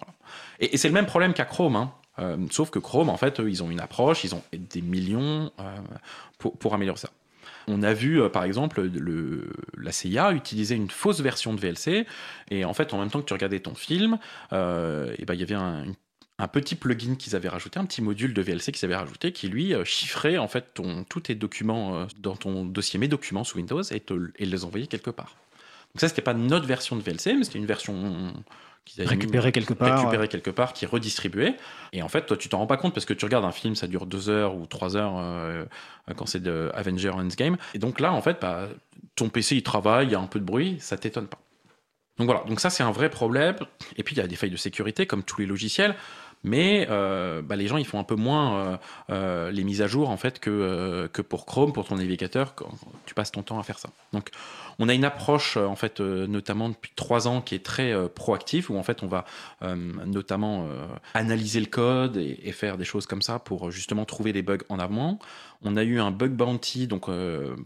[0.60, 1.74] Et, c'est le même problème qu'à Chrome.
[1.74, 1.92] Hein.
[2.20, 5.50] Euh, sauf que Chrome, en fait, eux, ils ont une approche, ils ont des millions
[5.58, 5.76] euh,
[6.38, 7.10] pour, améliorer ça.
[7.66, 12.06] On a vu, euh, par exemple, le, la CIA utiliser une fausse version de VLC,
[12.52, 14.18] et en fait, en même temps que tu regardais ton film,
[14.52, 15.94] ben, il y avait un, une
[16.38, 19.48] un petit plugin qu'ils avaient rajouté, un petit module de VLC qu'ils avaient rajouté, qui
[19.48, 23.44] lui euh, chiffrait en fait ton, tous tes documents euh, dans ton dossier Mes documents
[23.44, 24.02] sous Windows et,
[24.38, 25.36] et les envoyait quelque part.
[25.94, 28.34] Donc ça, c'était pas notre version de VLC, mais c'était une version
[28.84, 31.56] qu'ils avaient récupérée quelque part, récupérée quelque part, qui redistribuait.
[31.92, 33.74] Et en fait, toi, tu t'en rends pas compte parce que tu regardes un film,
[33.74, 35.64] ça dure deux heures ou trois heures euh,
[36.16, 37.56] quand c'est de Avenger Endgame.
[37.72, 38.68] Et donc là, en fait, bah,
[39.14, 41.38] ton PC il travaille, il y a un peu de bruit, ça t'étonne pas.
[42.18, 43.56] Donc voilà, donc ça c'est un vrai problème.
[43.96, 45.94] Et puis il y a des failles de sécurité comme tous les logiciels
[46.44, 48.76] mais euh, bah, les gens ils font un peu moins euh,
[49.10, 52.70] euh, les mises à jour en fait que, pour Chrome, pour ton navigateur, quand
[53.04, 53.90] tu passes ton temps à faire ça.
[54.12, 54.30] Donc
[54.78, 58.78] on a une approche en fait notamment depuis trois ans qui est très proactive où
[58.78, 59.24] en fait on va
[60.06, 60.68] notamment
[61.14, 64.58] analyser le code et, et, faire des choses comme ça pour justement trouver des bugs
[64.68, 65.18] en avant.
[65.62, 67.06] On a eu un bug bounty donc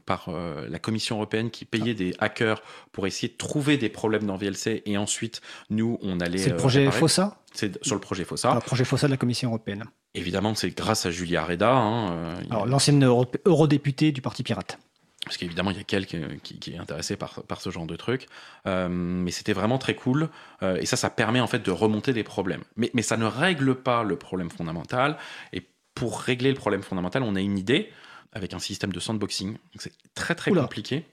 [0.06, 0.30] par
[0.68, 4.82] la Commission européenne qui payait des hackers pour essayer de trouver des problèmes dans VLC
[4.86, 6.38] et ensuite nous on allait.
[6.38, 8.54] C'est le projet FOSSA c'est sur le projet FOSSA.
[8.54, 9.84] Le projet FOSSA de la Commission européenne.
[10.14, 11.72] Évidemment, c'est grâce à Julia Reda.
[11.72, 14.78] Hein, euh, l'ancienne eurodéputée du Parti Pirate.
[15.24, 18.26] parce qu'évidemment il y a quelqu'un qui, est intéressé par, par ce genre de truc,
[18.66, 20.28] euh, mais c'était vraiment très cool,
[20.62, 22.62] euh, et ça, ça permet en fait de remonter des problèmes.
[22.76, 25.16] Mais, mais ça ne règle pas le problème fondamental,
[25.52, 25.66] et
[26.00, 27.90] pour régler le problème fondamental, on a une idée
[28.32, 31.04] avec un système de sandboxing, c'est très très compliqué.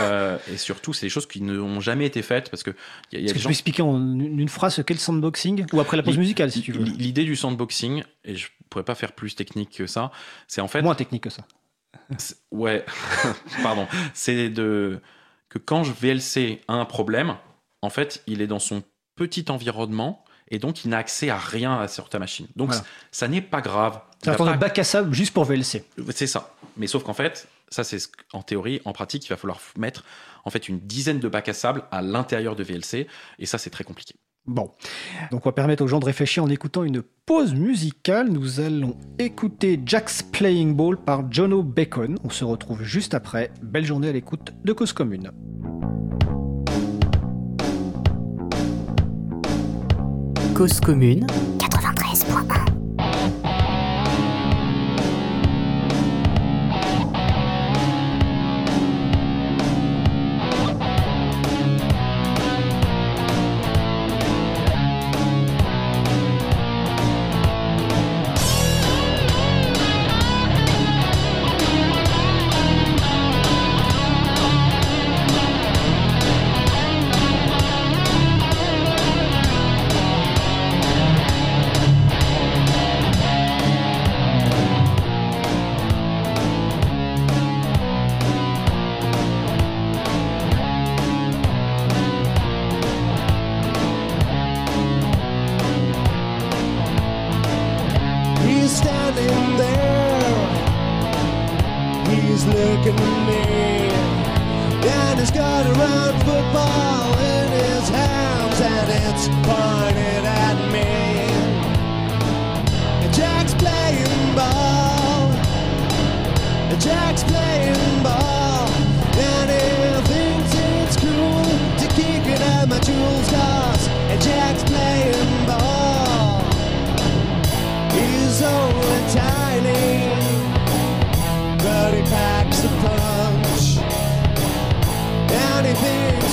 [0.00, 2.70] Euh, et surtout, c'est des choses qui n'ont jamais été faites parce que.
[3.12, 4.98] Y a, y a Est-ce que tu peux expliquer en une phrase ce qu'est le
[4.98, 6.82] sandboxing Ou après la pause musicale, si tu veux?
[6.82, 10.10] L'idée du sandboxing, et je pourrais pas faire plus technique que ça,
[10.48, 10.82] c'est en fait.
[10.82, 11.46] Moins technique que ça.
[12.50, 12.84] Ouais,
[13.62, 13.86] pardon.
[14.14, 15.00] C'est de
[15.48, 17.36] que quand VLC a un problème,
[17.82, 18.82] en fait, il est dans son
[19.14, 20.23] petit environnement
[20.54, 22.46] et donc il n'a accès à rien sur ta machine.
[22.56, 22.72] Donc
[23.10, 24.00] ça n'est pas grave.
[24.22, 24.56] C'est un pas...
[24.56, 25.84] bac à sable juste pour VLC.
[26.14, 26.54] C'est ça.
[26.76, 27.98] Mais sauf qu'en fait, ça c'est
[28.32, 30.04] en théorie, en pratique, il va falloir mettre
[30.44, 33.70] en fait une dizaine de bacs à sable à l'intérieur de VLC et ça c'est
[33.70, 34.14] très compliqué.
[34.46, 34.70] Bon,
[35.30, 38.28] donc on va permettre aux gens de réfléchir en écoutant une pause musicale.
[38.28, 42.18] Nous allons écouter Jack's Playing Ball par Jono Bacon.
[42.22, 43.50] On se retrouve juste après.
[43.62, 45.32] Belle journée à l'écoute de Cause Commune.
[50.54, 51.26] Cause Commune.
[51.58, 52.63] 93.1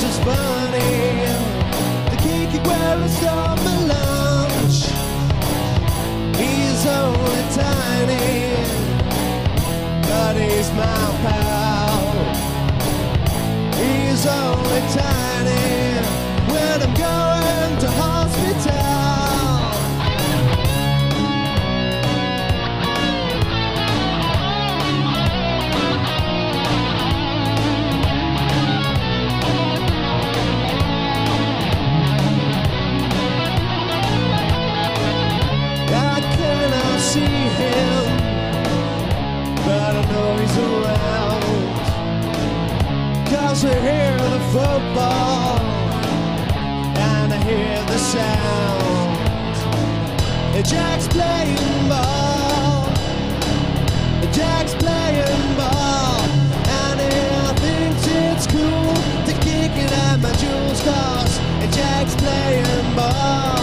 [0.02, 0.80] precious money.
[2.10, 4.86] The kinky wears on the lounge.
[6.38, 8.56] He's only tiny,
[10.08, 12.02] but he's my pal.
[13.76, 15.62] He's only tiny
[16.52, 18.21] when I'm going to home.
[40.12, 41.44] noise around.
[43.32, 45.60] Cause I hear the football
[47.12, 48.82] and I hear the sound.
[50.64, 52.86] Jack's playing ball.
[54.32, 56.22] Jack's playing ball.
[56.80, 58.94] And I thinks it's cool
[59.28, 61.40] to kick it at my jewel stars.
[61.76, 63.61] Jack's playing ball.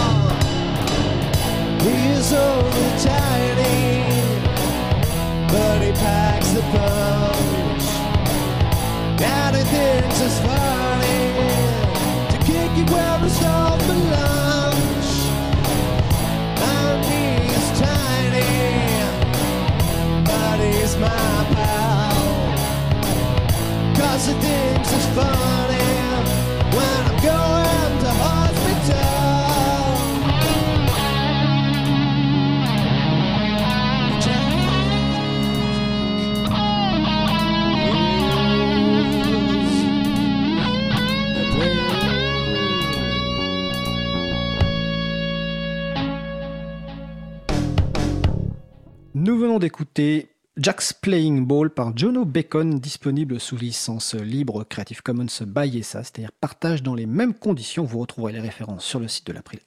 [6.49, 7.85] suppose
[9.21, 11.21] that everything's as funny
[12.31, 15.09] to kick it where it's all belongs.
[16.63, 16.85] My
[17.57, 18.53] is tiny,
[20.25, 22.17] but he's my pal.
[23.95, 25.68] Cause the things is funny.
[49.59, 56.03] D'écouter Jack's Playing Ball par Jono Bacon, disponible sous licence libre Creative Commons by SA,
[56.03, 57.83] c'est-à-dire partage dans les mêmes conditions.
[57.83, 59.59] Vous retrouverez les références sur le site de l'April,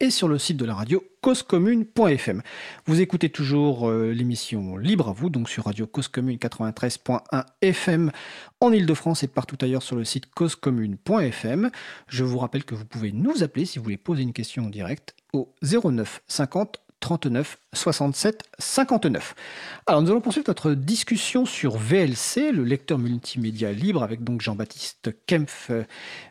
[0.00, 2.42] et sur le site de la radio causecommune.fm.
[2.86, 8.10] Vous écoutez toujours euh, l'émission Libre à vous, donc sur radio Cause Commune 93.1 FM
[8.60, 11.70] en Ile-de-France et partout ailleurs sur le site causecommune.fm.
[12.08, 14.70] Je vous rappelle que vous pouvez nous appeler si vous voulez poser une question en
[14.70, 19.34] direct au 09 50 39 67 59.
[19.86, 25.10] Alors nous allons poursuivre notre discussion sur VLC, le lecteur multimédia libre, avec donc Jean-Baptiste
[25.26, 25.84] Kempf euh,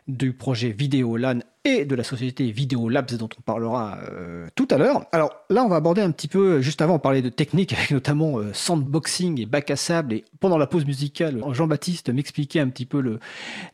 [0.08, 4.78] du projet Vidéolan et de la société Video Labs dont on parlera euh, tout à
[4.78, 5.04] l'heure.
[5.10, 7.90] Alors là, on va aborder un petit peu, juste avant, on parlait de technique avec
[7.90, 10.14] notamment euh, sandboxing et bac à sable.
[10.14, 13.18] Et pendant la pause musicale, Jean-Baptiste m'expliquait un petit peu le,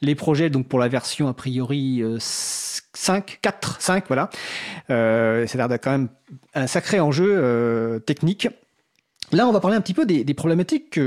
[0.01, 4.31] les projets donc pour la version a priori 5, 4, 5, voilà.
[4.89, 6.09] Euh, d'être quand même
[6.55, 8.49] un sacré enjeu technique.
[9.33, 10.99] Là, on va parler un petit peu des problématiques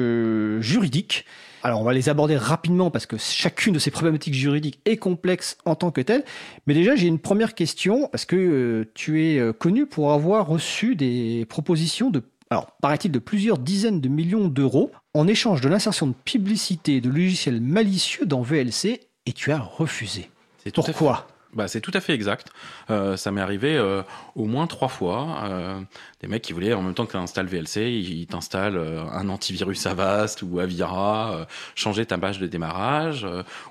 [0.60, 1.26] juridiques.
[1.66, 5.58] Alors on va les aborder rapidement parce que chacune de ces problématiques juridiques est complexe
[5.66, 6.24] en tant que telle.
[6.68, 10.46] Mais déjà j'ai une première question parce que euh, tu es euh, connu pour avoir
[10.46, 15.68] reçu des propositions de, alors paraît-il de plusieurs dizaines de millions d'euros en échange de
[15.68, 20.30] l'insertion de publicité de logiciels malicieux dans VLC et tu as refusé?
[20.72, 21.26] Pourquoi?
[21.56, 22.52] Bah, c'est tout à fait exact.
[22.90, 24.04] Euh, ça m'est arrivé euh,
[24.36, 25.40] au moins trois fois.
[25.46, 25.80] Euh,
[26.22, 29.86] des mecs qui voulaient, en même temps que tu installes VLC, ils t'installent un antivirus
[29.86, 33.26] Avast ou Avira, changer ta page de démarrage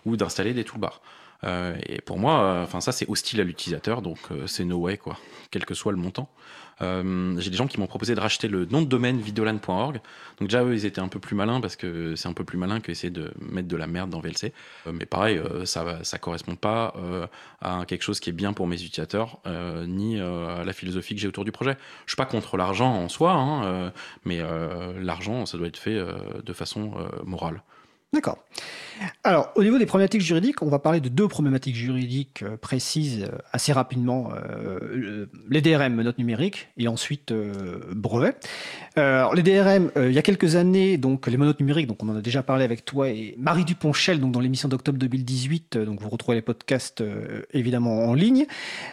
[0.06, 1.00] ou d'installer des toolbars.
[1.44, 5.18] et pour moi, enfin ça c'est hostile à l'utilisateur, donc c'est no way quoi,
[5.50, 6.28] quel que soit le montant.
[6.82, 10.00] Euh, j'ai des gens qui m'ont proposé de racheter le nom de domaine videolan.org.
[10.38, 12.58] Donc déjà, eux, ils étaient un peu plus malins parce que c'est un peu plus
[12.58, 14.52] malin qu'essayer de mettre de la merde dans VLC.
[14.86, 16.94] Euh, mais pareil, euh, ça ça correspond pas
[17.60, 19.38] à quelque chose qui est bien pour mes utilisateurs,
[19.86, 21.76] ni à la philosophie que j'ai autour du projet.
[22.06, 23.92] Je suis pas contre l'argent en soi, hein,
[24.24, 24.40] mais
[25.00, 25.98] l'argent, ça doit être fait
[26.44, 27.62] de façon morale.
[28.14, 28.38] D'accord.
[29.24, 33.24] Alors, au niveau des problématiques juridiques, on va parler de deux problématiques juridiques euh, précises
[33.24, 34.30] euh, assez rapidement.
[34.32, 37.32] Euh, les DRM, notes numériques, et ensuite
[37.92, 38.34] brevet.
[38.96, 42.20] les DRM, il y a quelques années, donc les monotes numériques, donc on en a
[42.20, 46.36] déjà parlé avec toi et Marie Duponchel, donc dans l'émission d'octobre 2018, donc vous retrouvez
[46.36, 47.02] les podcasts
[47.52, 48.46] évidemment en ligne.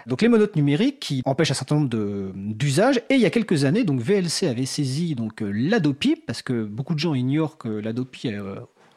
[0.08, 1.90] Donc les monotes numériques qui empêchent un certain nombre
[2.36, 2.98] d'usages.
[3.10, 6.94] Et il y a quelques années, donc VLC avait saisi donc l'Adopi, parce que beaucoup
[6.94, 8.30] de gens ignorent que l'Adopi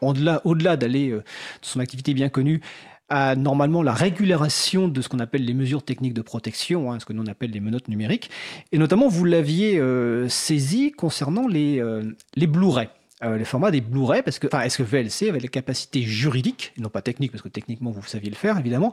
[0.04, 1.22] au-delà d'aller euh, de
[1.62, 2.60] son activité bien connue,
[3.08, 7.04] à normalement la régulation de ce qu'on appelle les mesures techniques de protection, hein, ce
[7.04, 8.30] que l'on appelle les menottes numériques.
[8.72, 12.02] Et notamment, vous l'aviez euh, saisi concernant les, euh,
[12.34, 12.88] les Blu-ray.
[13.22, 17.02] les formats des Blu-ray, parce que, est-ce que VLC avait la capacité juridique, non pas
[17.02, 18.92] technique, parce que techniquement vous saviez le faire évidemment,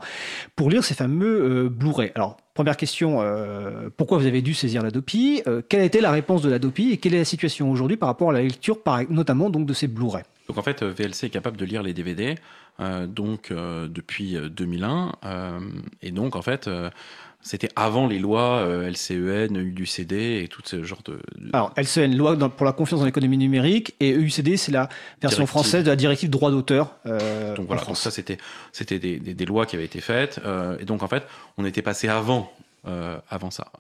[0.56, 2.12] pour lire ces fameux Blu-ray?
[2.16, 3.20] Alors, première question,
[3.98, 5.42] pourquoi vous avez dû saisir l'Adopi?
[5.68, 8.30] Quelle a été la réponse de l'Adopi et quelle est la situation aujourd'hui par rapport
[8.30, 8.78] à la lecture,
[9.10, 10.24] notamment donc de ces Blu-ray?
[10.48, 12.36] Donc en fait, VLC est capable de lire les DVD
[12.80, 15.60] euh, donc euh, depuis 2001 euh,
[16.02, 16.70] et donc en fait
[17.42, 21.20] c'était avant les lois LCEN, EUCD et tout ce genre de.
[21.54, 24.90] Alors, LCN, loi pour la confiance dans l'économie numérique, et EUCD, c'est la
[25.24, 26.98] version française de la directive droit d'auteur.
[27.56, 28.38] donc voilà, ça, c'était,
[28.72, 30.40] c'était des, des, lois qui avaient été faites.
[30.80, 31.24] et donc, en fait,
[31.58, 33.72] on était passé avant, avant ça.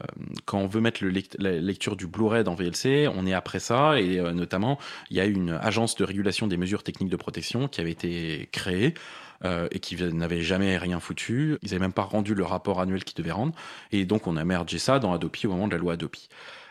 [0.00, 3.60] Euh, quand on veut mettre le la lecture du Blu-ray dans VLC, on est après
[3.60, 4.78] ça, et euh, notamment,
[5.10, 8.48] il y a une agence de régulation des mesures techniques de protection qui avait été
[8.52, 8.94] créée.
[9.42, 11.56] Euh, et qui n'avait jamais rien foutu.
[11.62, 13.54] Ils n'avaient même pas rendu le rapport annuel qu'ils devaient rendre.
[13.90, 16.28] Et donc, on a mergé ça dans Adopi au moment de la loi Adopi.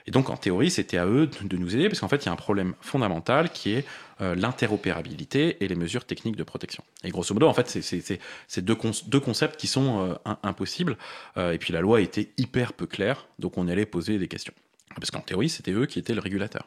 [0.09, 2.29] Et donc, en théorie, c'était à eux de nous aider, parce qu'en fait, il y
[2.29, 3.85] a un problème fondamental qui est
[4.21, 6.83] euh, l'interopérabilité et les mesures techniques de protection.
[7.03, 10.97] Et grosso modo, en fait, c'est deux, deux, concepts qui sont euh, impossibles.
[11.37, 14.53] Euh, et puis, la loi était hyper peu claire, donc on allait poser des questions.
[14.95, 16.65] Parce qu'en théorie, c'était eux qui étaient le régulateur.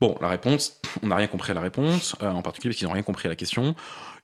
[0.00, 2.94] Bon, la réponse, on n'a rien compris à la réponse, en particulier parce qu'ils n'ont
[2.94, 3.74] rien compris à la question.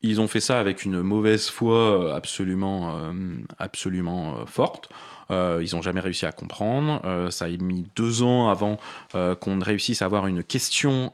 [0.01, 3.13] Ils ont fait ça avec une mauvaise foi absolument,
[3.59, 4.89] absolument forte.
[5.31, 7.01] Euh, ils n'ont jamais réussi à comprendre.
[7.05, 8.79] Euh, ça a mis deux ans avant
[9.15, 11.13] euh, qu'on réussisse à avoir une question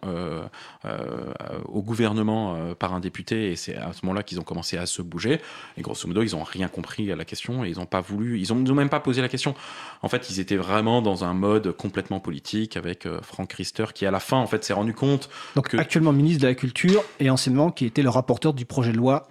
[1.68, 5.03] au gouvernement par un député, et c'est à ce moment-là qu'ils ont commencé à se
[5.03, 5.40] bouger.
[5.77, 8.40] Et grosso modo, ils n'ont rien compris à la question et ils n'ont pas voulu,
[8.40, 9.55] ils n'ont même pas posé la question.
[10.03, 14.11] En fait, ils étaient vraiment dans un mode complètement politique avec Franck Riester qui, à
[14.11, 15.31] la fin, en fait, s'est rendu compte.
[15.55, 18.98] Donc, actuellement ministre de la Culture et anciennement qui était le rapporteur du projet de
[18.98, 19.29] loi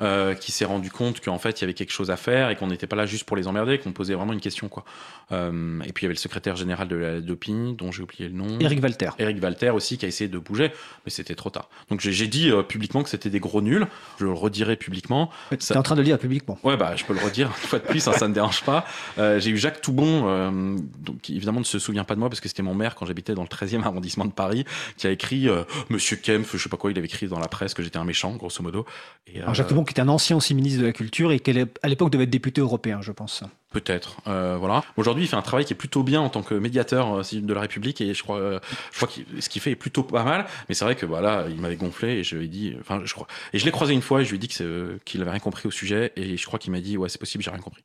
[0.00, 2.56] euh, qui s'est rendu compte qu'en fait il y avait quelque chose à faire et
[2.56, 4.84] qu'on n'était pas là juste pour les emmerder, qu'on posait vraiment une question quoi.
[5.32, 8.28] Euh, et puis il y avait le secrétaire général de la DOPI, dont j'ai oublié
[8.28, 8.58] le nom.
[8.60, 9.10] Eric Walter.
[9.18, 10.72] Eric Walter aussi qui a essayé de bouger,
[11.04, 11.68] mais c'était trop tard.
[11.90, 13.86] Donc j'ai dit euh, publiquement que c'était des gros nuls.
[14.18, 15.30] Je le redirai publiquement.
[15.50, 16.58] Tu es en train de le dire publiquement.
[16.62, 18.84] Ouais bah je peux le redire une fois de plus, hein, ça ne dérange pas.
[19.16, 22.48] j'ai eu Jacques Toubon, donc qui évidemment ne se souvient pas de moi parce que
[22.48, 24.64] c'était mon maire quand j'habitais dans le 13e arrondissement de Paris,
[24.96, 25.48] qui a écrit
[25.90, 28.04] Monsieur Kempf, je sais pas quoi, il avait écrit dans la presse que j'étais un
[28.04, 28.86] méchant, grosso modo.
[29.34, 31.50] Et, Jacques Toubon qui était un ancien aussi ministre de la Culture et qui
[31.82, 33.42] à l'époque devait être député européen, je pense.
[33.70, 34.82] Peut-être, euh, voilà.
[34.96, 37.54] Aujourd'hui, il fait un travail qui est plutôt bien en tant que médiateur euh, de
[37.54, 38.60] la République et je crois, euh,
[38.92, 40.46] je crois que ce qu'il fait est plutôt pas mal.
[40.68, 43.12] Mais c'est vrai que voilà, il m'avait gonflé et je lui ai dit, enfin, je
[43.12, 45.40] crois, et je l'ai croisé une fois et je lui ai dit qu'il avait rien
[45.40, 47.82] compris au sujet et je crois qu'il m'a dit, ouais, c'est possible, j'ai rien compris.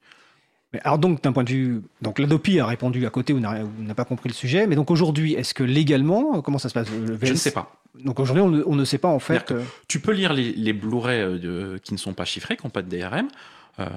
[0.83, 4.05] Alors donc, d'un point de vue, donc l'Adopi a répondu à côté ou n'a pas
[4.05, 7.35] compris le sujet, mais donc aujourd'hui, est-ce que légalement, comment ça se passe Je ne
[7.35, 7.75] sais pas.
[8.03, 9.51] Donc aujourd'hui, on, ne sait pas en fait.
[9.51, 12.81] Euh, tu peux lire les, Blu-ray euh, qui ne sont pas chiffrés, qui n'ont pas
[12.81, 13.27] de DRM.
[13.79, 13.87] Euh,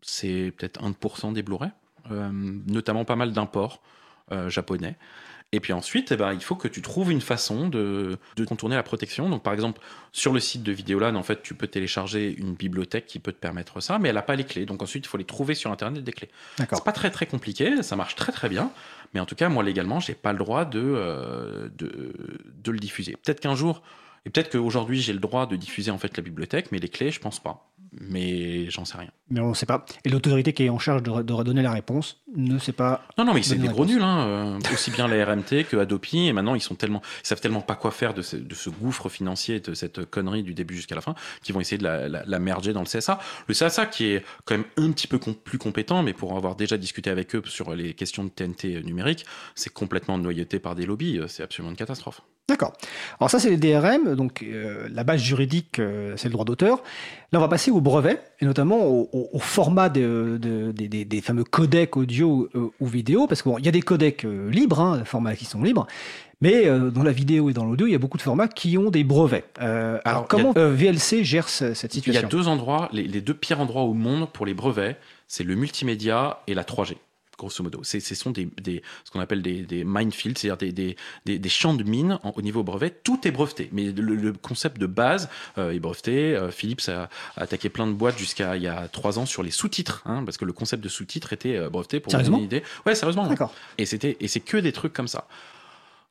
[0.00, 1.70] c'est peut-être 1% des Blu-ray,
[2.10, 3.82] notamment pas mal d'imports
[4.46, 4.96] japonais.
[5.52, 8.82] Et puis ensuite, eh ben, il faut que tu trouves une façon de, contourner la
[8.82, 9.30] protection.
[9.30, 9.80] Donc par exemple,
[10.12, 13.38] sur le site de Vidéolan, en fait, tu peux télécharger une bibliothèque qui peut te
[13.38, 14.66] permettre ça, mais elle n'a pas les clés.
[14.66, 16.28] Donc ensuite, il faut les trouver sur Internet des clés.
[16.58, 18.70] C'est pas très très compliqué, ça marche très très bien.
[19.14, 22.12] Mais en tout cas, moi légalement, j'ai pas le droit de, euh, de,
[22.62, 23.16] de le diffuser.
[23.24, 23.82] Peut-être qu'un jour,
[24.26, 27.10] et peut-être qu'aujourd'hui, j'ai le droit de diffuser en fait la bibliothèque, mais les clés,
[27.10, 27.67] je pense pas.
[27.92, 29.10] Mais j'en sais rien.
[29.30, 29.84] Mais on ne sait pas.
[30.04, 33.02] Et l'autorité qui est en charge de, redonner la réponse ne sait pas.
[33.16, 34.02] Non, non, mais c'est des gros nuls.
[34.02, 34.26] Hein.
[34.26, 36.26] Euh, aussi bien la RMT que Adopi.
[36.26, 38.70] Et maintenant, ils sont tellement, ils savent tellement pas quoi faire de ce, de ce
[38.70, 42.08] gouffre financier, de cette connerie du début jusqu'à la fin, qu'ils vont essayer de la,
[42.08, 43.18] la, merger dans le CSA.
[43.46, 46.76] Le CSA qui est quand même un petit peu plus compétent, mais pour avoir déjà
[46.76, 51.20] discuté avec eux sur les questions de TNT numérique, c'est complètement noyauté par des lobbies.
[51.28, 52.20] C'est absolument une catastrophe.
[52.48, 52.72] D'accord.
[53.20, 56.82] Alors ça, c'est les DRM, donc euh, la base juridique, euh, c'est le droit d'auteur.
[57.30, 62.70] Là, on va passer au brevet, et notamment au, format des fameux codecs audio euh,
[62.80, 65.86] ou vidéo, parce qu'il y a des codecs libres, hein, formats qui sont libres,
[66.40, 68.88] mais dans la vidéo et dans l'audio, il y a beaucoup de formats qui ont
[68.88, 69.44] des brevets.
[69.58, 72.12] alors, comment VLC gère cette situation?
[72.12, 74.96] Il y a deux endroits, les, les deux pires endroits au monde pour les brevets,
[75.26, 76.96] c'est le multimédia et la 3G
[77.38, 77.80] grosso modo.
[77.84, 78.50] Ce sont des,
[79.04, 82.90] ce qu'on appelle des, des minefields, c'est-à-dire des, des, champs de mines au niveau brevet.
[82.90, 86.36] Tout est breveté, mais le, concept de base euh, est breveté.
[86.36, 89.50] Euh, Philips a, attaqué plein de boîtes jusqu'à il y a trois ans sur les
[89.50, 92.44] sous-titres, hein, parce que le concept de sous-titres était euh, breveté pour vous donner une
[92.44, 92.62] idée.
[92.84, 93.26] Ouais, sérieusement.
[93.26, 93.54] D'accord.
[93.78, 95.26] Et c'était et c'est que des trucs comme ça.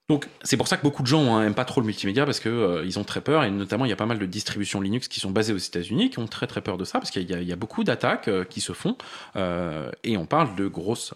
[0.10, 2.47] Donc c'est pour ça que beaucoup de gens n'aiment pas trop le multimédia parce que
[2.47, 5.10] euh, ils ont très peur et notamment il y a pas mal de distributions Linux
[5.10, 7.51] qui sont basées aux États-Unis qui ont très très peur de ça parce qu'il y,
[7.51, 8.97] a beaucoup d'attaques euh, qui se font
[9.36, 11.14] euh, et on parle de grosses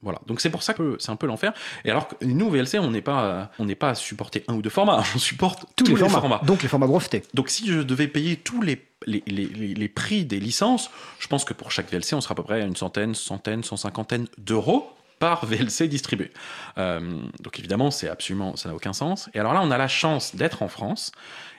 [0.00, 1.52] voilà, donc c'est pour ça que c'est un peu l'enfer.
[1.84, 4.62] Et alors que nous, VLC, on n'est pas, on n'est pas à supporter un ou
[4.62, 6.40] deux formats, on supporte tous, les, formats.
[6.44, 7.24] Donc les formats brevetés.
[7.34, 11.44] Donc si je devais payer tous les les, les, les, prix des licences, je pense
[11.44, 14.28] que pour chaque VLC, on sera à peu près à une centaine, centaine, cent cinquantaine
[14.38, 16.32] d'euros par VLC distribué.
[16.78, 19.28] Euh, donc évidemment, c'est absolument, ça n'a aucun sens.
[19.34, 21.12] Et alors là, on a la chance d'être en France,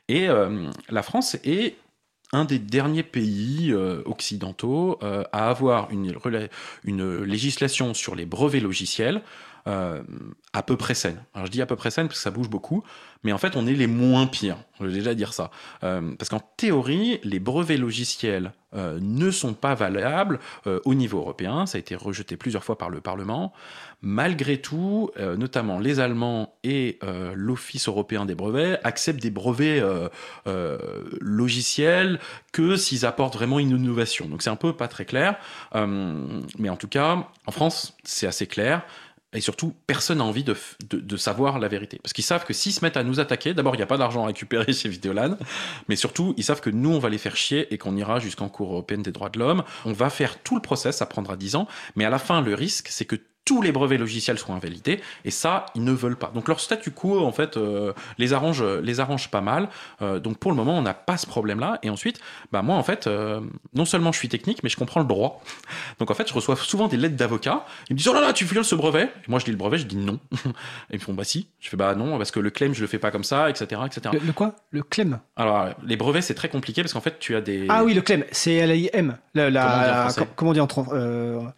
[0.08, 1.76] et euh, la France est
[2.32, 6.16] un des derniers pays euh, occidentaux à avoir une,
[6.84, 9.22] une législation sur les brevets logiciels
[9.68, 10.02] euh,
[10.54, 11.22] à peu près saine.
[11.34, 12.84] Alors je dis à peu près saine parce que ça bouge beaucoup,
[13.24, 15.52] mais en fait on est les moins pires, je vais déjà dire ça.
[15.84, 20.40] Euh, parce qu'en théorie, les brevets logiciels euh, ne sont pas valables
[20.86, 23.54] au niveau européen, ça a été rejeté plusieurs fois par le Parlement.
[24.02, 27.00] Malgré tout, notamment les Allemands et
[27.36, 29.84] l'Office européen des brevets acceptent des brevets
[31.20, 32.20] logiciels
[32.54, 34.28] que s'ils apportent vraiment une innovation.
[34.28, 35.36] Donc c'est un peu pas très clair,
[35.76, 38.84] mais en tout cas, en France, c'est assez clair.
[39.34, 40.56] Et surtout, personne n'a envie de,
[40.90, 42.00] de, savoir la vérité.
[42.02, 43.98] Parce qu'ils savent que s'ils se mettent à nous attaquer, d'abord, il n'y a pas
[43.98, 45.38] d'argent à récupérer chez Vidéolan,
[45.88, 48.50] mais surtout, ils savent que nous, on va les faire chier et qu'on ira jusqu'en
[48.50, 49.64] Cour européenne des droits de l'homme.
[49.86, 52.56] On va faire tout le process, ça prendra 10 ans, mais à la fin, le
[52.56, 53.18] risque, c'est que
[53.50, 56.30] tous les brevets logiciels soient invalidés, et ça, ils ne veulent pas.
[56.36, 59.70] Donc leur statu quo, en fait, euh, les, arrange, les arrange pas mal.
[60.04, 61.80] Euh, donc pour le moment, on n'a pas ce problème-là.
[61.82, 62.20] Et ensuite,
[62.52, 63.42] bah moi, en fait, euh,
[63.74, 65.42] non seulement je suis technique, mais je comprends le droit.
[65.98, 67.66] Donc en fait, je reçois souvent des lettres d'avocats.
[67.90, 69.06] Ils me disent, oh là là, tu violes ce brevet.
[69.06, 70.20] Et moi, je dis le brevet, je dis non.
[70.32, 70.38] et
[70.92, 71.48] ils me font, bah si.
[71.60, 73.82] Je fais, bah non, parce que le claim, je le fais pas comme ça, etc.
[73.84, 74.16] etc.
[74.24, 74.54] Le, quoi?
[74.70, 77.66] Le claim Alors, les brevets, c'est très compliqué parce qu'en fait, tu as des.
[77.68, 79.18] Ah oui, le claim, c'est L-I-M.
[79.34, 81.52] La, la, comment on dit en, comment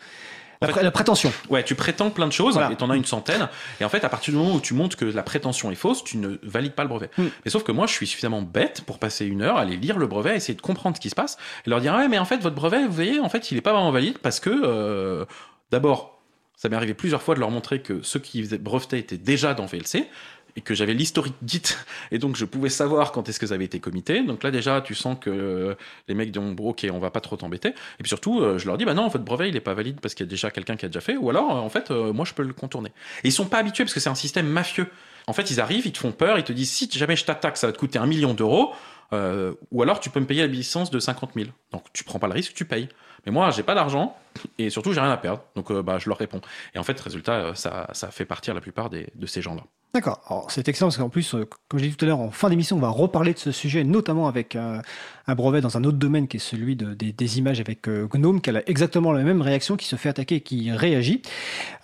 [0.62, 1.32] la, prétention.
[1.50, 3.50] Ouais, tu prétends plein de choses et tu en as une centaine.
[3.80, 6.04] Et en fait, à partir du moment où tu montres que la prétention est fausse,
[6.04, 7.10] tu ne valides pas le brevet.
[7.18, 7.26] Mm.
[7.46, 10.08] Mais sauf que moi, je suis suffisamment bête pour passer une heure, aller lire le
[10.08, 12.38] brevet, essayer de comprendre ce qui se passe et leur dire ouais, mais en fait,
[12.38, 15.26] votre brevet, vous voyez, en fait, il est pas vraiment valide parce que euh,
[15.72, 16.22] d'abord,
[16.56, 19.66] ça m'est arrivé plusieurs fois de leur montrer que ceux qui brevetaient étaient déjà dans
[19.66, 20.08] VLC
[20.56, 21.78] et que j'avais l'historique dite
[22.12, 24.24] et donc je pouvais savoir quand est-ce que ça avait été comité.
[24.24, 25.76] Donc là déjà tu sens que euh,
[26.08, 28.78] les mecs disent ok on va pas trop t'embêter et puis surtout euh, je leur
[28.78, 30.76] dis bah non votre brevet il est pas valide parce qu'il y a déjà quelqu'un
[30.76, 32.90] qui a déjà fait ou alors en fait euh, moi je peux le contourner.
[33.24, 34.88] Et ils sont pas habitués parce que c'est un système mafieux.
[35.28, 37.58] En fait ils arrivent, ils te font peur, ils te disent si jamais je t'attaque
[37.58, 38.74] ça va te coûter un million d'euros
[39.72, 41.50] ou alors tu peux me payer la licence de 50 000.
[41.74, 42.88] Donc tu prends pas le risque, tu payes.
[43.26, 44.18] Mais moi, j'ai pas d'argent
[44.58, 45.44] et surtout, j'ai rien à perdre.
[45.56, 46.40] Donc, bah, je leur réponds.
[46.74, 49.64] Et en fait, résultat, ça, ça fait partir la plupart des, de ces gens-là.
[49.94, 50.22] D'accord.
[50.30, 52.32] Alors, c'est excellent parce qu'en plus, euh, comme je l'ai dit tout à l'heure, en
[52.32, 54.82] fin d'émission, on va reparler de ce sujet, notamment avec un,
[55.28, 58.62] brevet dans un autre domaine qui est celui des, images avec euh, Gnome, qui a
[58.68, 61.22] exactement la même réaction, qui se fait attaquer et qui réagit.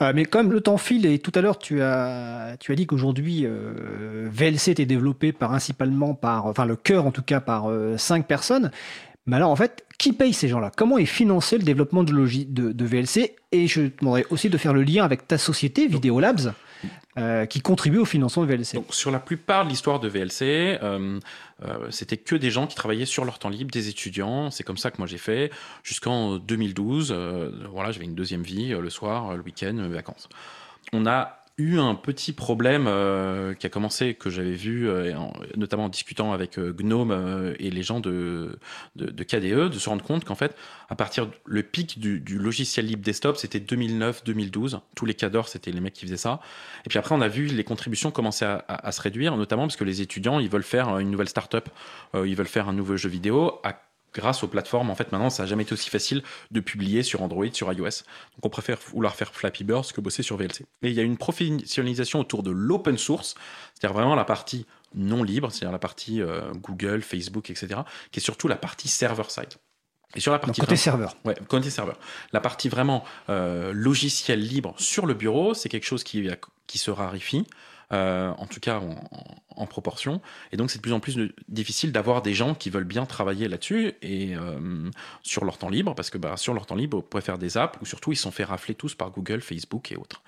[0.01, 2.87] Euh, mais comme le temps file, et tout à l'heure, tu as, tu as dit
[2.87, 8.71] qu'aujourd'hui, VLC était développé principalement par, enfin, le cœur en tout cas, par cinq personnes.
[9.25, 10.71] Mais alors, en fait, qui paye ces gens-là?
[10.75, 14.73] Comment est financé le développement de, de, VLC Et je te demanderais aussi de faire
[14.73, 16.53] le lien avec ta société, Videolabs,
[17.17, 18.79] euh, qui contribue au financement de VLC.
[18.89, 21.19] Sur la plupart de l'histoire de VLC, euh,
[21.63, 24.51] euh, c'était que des gens qui travaillaient sur leur temps libre, des étudiants.
[24.51, 25.51] C'est comme ça que moi j'ai fait
[25.83, 27.11] jusqu'en 2012.
[27.71, 30.29] voilà, j'avais une deuxième vie le soir, le week-end, vacances.
[30.93, 35.13] On a eu un petit problème euh, qui a commencé, que j'avais vu, euh,
[35.55, 38.59] notamment en discutant avec euh, Gnome et les gens de,
[38.95, 40.55] de, KDE, de se rendre compte qu'en fait,
[40.89, 44.79] à partir le pic du, logiciel libre desktop, c'était 2009-2012.
[44.95, 46.41] Tous les cadors, c'était les mecs qui faisaient ça.
[46.85, 49.77] Et puis après, on a vu les contributions commencer à, à, se réduire, notamment parce
[49.77, 51.69] que les étudiants, ils veulent faire une nouvelle startup,
[52.13, 53.59] ils veulent faire un nouveau jeu vidéo.
[53.63, 53.73] À
[54.13, 57.21] grâce aux plateformes, en fait, maintenant, ça n'a jamais été aussi facile de publier sur
[57.21, 57.83] Android, sur iOS.
[57.83, 60.65] Donc, on préfère vouloir faire Flappy Bird que bosser sur VLC.
[60.81, 63.35] Et il y a une professionnalisation autour de l'open source,
[63.73, 67.81] c'est-à-dire vraiment la partie non libre, c'est-à-dire la partie euh, Google, Facebook, etc.,
[68.11, 69.53] qui est surtout la partie server-side.
[70.15, 71.15] Et sur la partie côté serveur.
[71.25, 71.99] Ouais, côté serveur.
[72.31, 76.27] La partie vraiment euh, logiciel libre sur le bureau, c'est quelque chose qui,
[76.65, 77.45] qui se raréfie.
[77.93, 78.81] Euh, en tout cas
[79.55, 80.21] en, proportion.
[80.51, 81.17] Et donc c'est de plus en plus
[81.47, 84.89] difficile d'avoir des gens qui veulent bien travailler là-dessus et euh,
[85.23, 87.57] sur leur temps libre, parce que bah, sur leur temps libre, vous pouvez faire des
[87.57, 90.21] apps, ou surtout ils sont fait rafler tous par Google, Facebook et autres.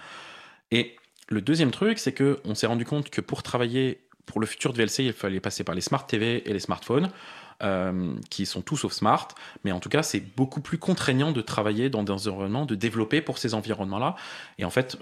[0.71, 0.95] Et
[1.27, 4.77] le deuxième truc, c'est qu'on s'est rendu compte que pour travailler pour le futur de
[4.77, 7.09] VLC, il fallait passer par les smart TV et les smartphones.
[7.61, 9.27] Euh, qui sont tous sauf smart,
[9.65, 13.19] mais en tout cas, c'est beaucoup plus contraignant de travailler dans des environnements, de développer
[13.19, 14.15] pour ces environnements-là.
[14.59, 14.97] Et en fait,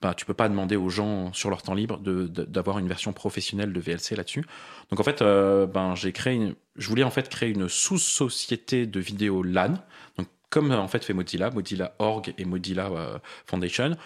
[0.00, 3.72] bah, tu peux pas demander aux gens sur leur temps libre d'avoir une version professionnelle
[3.72, 4.44] de VLC là-dessus.
[4.90, 9.00] Donc en fait, euh, ben, j'ai créé je voulais en fait créer une sous-société de
[9.00, 9.74] vidéo LAN.
[10.16, 13.96] Donc comme en fait fait Mozilla, Mozilla Org et Mozilla euh, Foundation.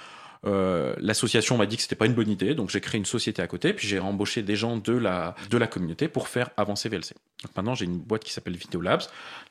[0.45, 3.43] Euh, l'association m'a dit que c'était pas une bonne idée, donc j'ai créé une société
[3.43, 6.89] à côté, puis j'ai embauché des gens de la, de la communauté pour faire avancer
[6.89, 7.15] VLC.
[7.45, 9.05] Donc maintenant j'ai une boîte qui s'appelle Videolabs,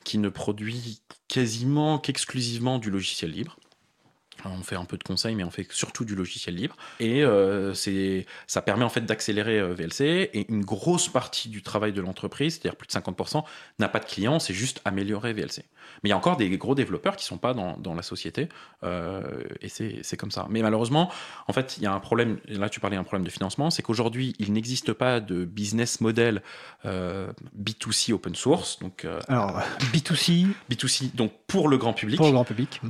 [0.04, 3.56] qui ne produit quasiment qu'exclusivement du logiciel libre.
[4.44, 6.76] On fait un peu de conseils, mais on fait surtout du logiciel libre.
[7.00, 7.74] Et euh,
[8.46, 10.30] ça permet en fait d'accélérer euh, VLC.
[10.32, 13.44] Et une grosse partie du travail de l'entreprise, c'est-à-dire plus de 50%,
[13.78, 15.64] n'a pas de clients, c'est juste améliorer VLC.
[16.02, 18.48] Mais il y a encore des gros développeurs qui ne sont pas dans, la société.
[18.82, 19.22] Euh,
[19.60, 20.46] et c'est comme ça.
[20.48, 21.10] Mais malheureusement,
[21.46, 22.38] en fait, il y a un problème.
[22.48, 23.70] Là, tu parlais d'un problème de financement.
[23.70, 26.42] C'est qu'aujourd'hui, il n'existe pas de business model
[26.84, 28.78] B2C open source.
[28.78, 29.60] Donc, Alors,
[29.92, 32.16] B2C B2C, donc pour le grand public.
[32.16, 32.80] Pour le grand public.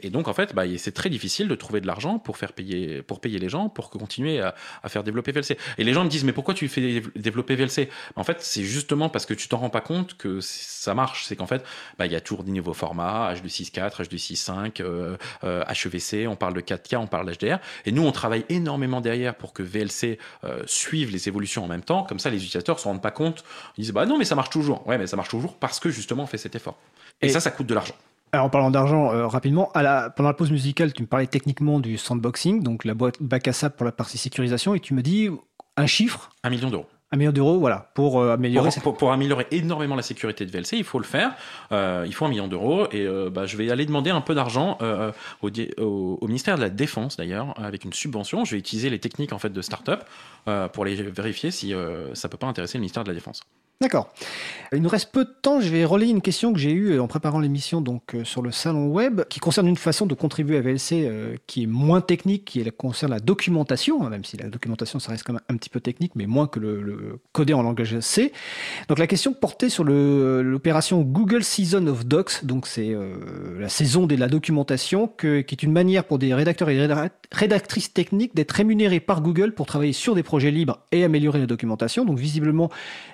[0.00, 3.02] et donc, en fait, bah, c'est très difficile de trouver de l'argent pour faire payer,
[3.02, 4.54] pour payer les gens, pour continuer à,
[4.88, 5.58] faire développer VLC.
[5.78, 9.08] Et les gens me disent, mais pourquoi tu fais développer VLC En fait, c'est justement
[9.08, 11.24] parce que tu t'en rends pas compte que ça marche.
[11.26, 11.64] C'est qu'en fait,
[11.98, 16.54] bah, il y a toujours des nouveaux formats, H264, H265, euh, euh, HEVC, on parle
[16.54, 17.58] de 4K, on parle d'HDR.
[17.84, 21.82] Et nous, on travaille énormément derrière pour que VLC euh, suive les évolutions en même
[21.82, 22.04] temps.
[22.04, 23.44] Comme ça, les utilisateurs se rendent pas compte.
[23.76, 24.86] Ils disent, bah non, mais ça marche toujours.
[24.86, 26.76] Ouais, mais ça marche toujours parce que justement, on fait cet effort.
[27.20, 27.94] et ça, ça coûte de l'argent.
[28.34, 31.28] Alors, en parlant d'argent, euh, rapidement, à la, pendant la pause musicale, tu me parlais
[31.28, 34.92] techniquement du sandboxing, donc la boîte bac à sable pour la partie sécurisation, et tu
[34.92, 35.28] me dis
[35.76, 36.86] un chiffre Un million d'euros.
[37.12, 38.70] Un million d'euros, voilà, pour euh, améliorer.
[38.82, 41.36] Pour, améliorer énormément la sécurité de VLC, il faut le faire.
[41.70, 42.88] Euh, il faut un million d'euros.
[42.90, 44.78] Et bah, je vais aller demander un peu d'argent
[45.40, 48.44] au, au, ministère de la Défense, d'ailleurs, avec une subvention.
[48.44, 50.02] Je vais utiliser les techniques en fait, de start-up
[50.72, 51.70] pour les vérifier si
[52.14, 53.44] ça ne peut pas intéresser le ministère de la Défense.
[53.80, 54.12] D'accord.
[54.72, 55.60] Il nous reste peu de temps.
[55.60, 58.50] Je vais relayer une question que j'ai eue en préparant l'émission donc euh, sur le
[58.50, 62.44] salon web, qui concerne une façon de contribuer à VLC euh, qui est moins technique,
[62.44, 65.70] qui concerne la documentation, hein, même si la documentation ça reste quand même un petit
[65.70, 68.32] peu technique, mais moins que le, coder en langage C.
[68.88, 74.06] Donc la question portait sur l'opération Google Season of Docs, donc c'est euh, la saison
[74.06, 76.86] de la documentation, qui est une manière pour des rédacteurs et
[77.32, 81.46] rédactrices techniques d'être rémunérés par Google pour travailler sur des projets libres et améliorer la
[81.46, 82.04] documentation.
[82.04, 82.70] Donc visiblement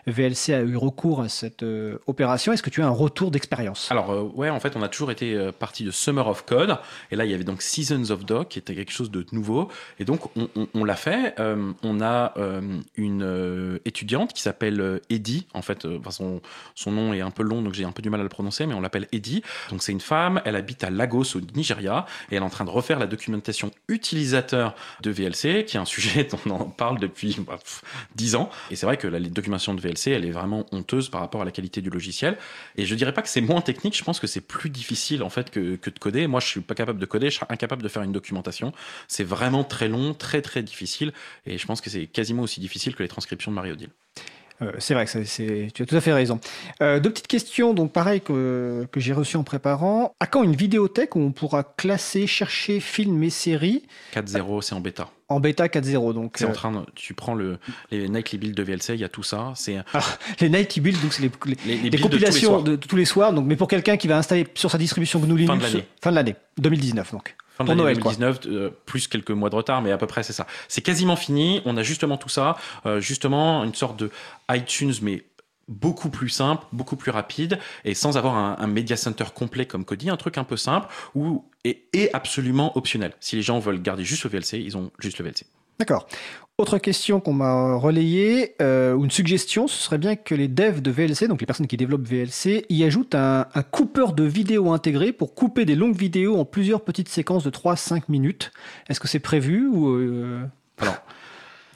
[0.07, 2.53] VLC a eu recours à cette euh, opération.
[2.53, 3.91] Est-ce que tu as un retour d'expérience?
[3.91, 6.77] Alors, euh, ouais, en fait, on a toujours été euh, parti de Summer of Code.
[7.11, 9.69] Et là, il y avait donc Seasons of Doc, qui était quelque chose de nouveau.
[9.99, 10.21] Et donc,
[10.75, 11.35] on, l'a fait.
[11.83, 12.35] on a
[12.97, 15.47] une étudiante qui s'appelle Eddie.
[15.55, 16.41] En fait, son,
[16.75, 18.67] son nom est un peu long, donc j'ai un peu du mal à le prononcer,
[18.67, 19.43] mais on l'appelle Eddie.
[19.71, 20.41] Donc, c'est une femme.
[20.45, 22.07] Elle habite à Lagos, au Nigeria.
[22.31, 25.85] Et elle est en train de refaire la documentation utilisateur de VLC, qui est un
[25.85, 27.37] sujet dont on parle depuis
[28.17, 28.51] 10 bah, ans.
[28.71, 31.45] Et c'est vrai que la documentation de VLC, elle est vraiment honteuse par rapport à
[31.45, 32.37] la qualité du logiciel.
[32.77, 35.31] Et je dirais pas que c'est moins technique, je pense que c'est plus difficile en
[35.31, 36.27] fait que, que, de coder.
[36.27, 38.73] Moi, je suis pas capable de coder, je suis incapable de faire une documentation.
[39.09, 41.13] C'est vraiment très long, très très difficile.
[41.47, 43.91] Et je pense que c'est quasiment aussi difficile que les transcriptions de Mario Deal.
[44.63, 46.39] Euh, c'est vrai que c'est, tu as tout à fait raison.
[46.83, 50.15] Euh, deux petites questions, donc pareil que, que j'ai reçues en préparant.
[50.21, 54.81] À quand une vidéothèque où on pourra classer, chercher films et séries 4.0, c'est en
[54.81, 55.11] bêta.
[55.31, 56.13] En bêta 4.0.
[56.13, 57.59] Donc, c'est en train de, tu prends le,
[57.91, 59.53] les nightly builds de VLC, il y a tout ça.
[59.55, 59.79] C'est
[60.41, 63.33] les nightly builds, donc c'est les, les, compilations de tous, les soirs.
[63.33, 66.37] Donc, mais pour quelqu'un qui va installer sur sa distribution GNU Linux fin de l'année
[66.59, 67.37] 2019 donc.
[67.57, 70.33] Fin de l'année 2019, euh, plus quelques mois de retard, mais à peu près c'est
[70.33, 70.47] ça.
[70.69, 71.63] C'est quasiment fini.
[71.65, 72.57] On a justement tout ça,
[72.87, 74.11] euh, justement une sorte de
[74.51, 75.23] iTunes, mais
[75.71, 80.11] beaucoup plus simple, beaucoup plus rapide, et sans avoir un, media center complet comme Kodi,
[80.11, 83.13] un truc un peu simple ou et, absolument optionnel.
[83.21, 85.47] Si les gens veulent garder juste le VLC, ils ont juste le VLC.
[85.79, 86.07] D'accord.
[86.59, 90.83] Autre question qu'on m'a relayée, euh, ou une suggestion, ce serait bien que les devs
[90.83, 95.13] de VLC, donc les personnes qui développent VLC, y ajoutent un, coupeur de vidéo intégré
[95.13, 98.53] pour couper des longues vidéos en plusieurs petites séquences de 3-5 minutes.
[98.91, 100.45] Est-ce que c'est prévu ou euh,
[100.79, 100.97] Alors,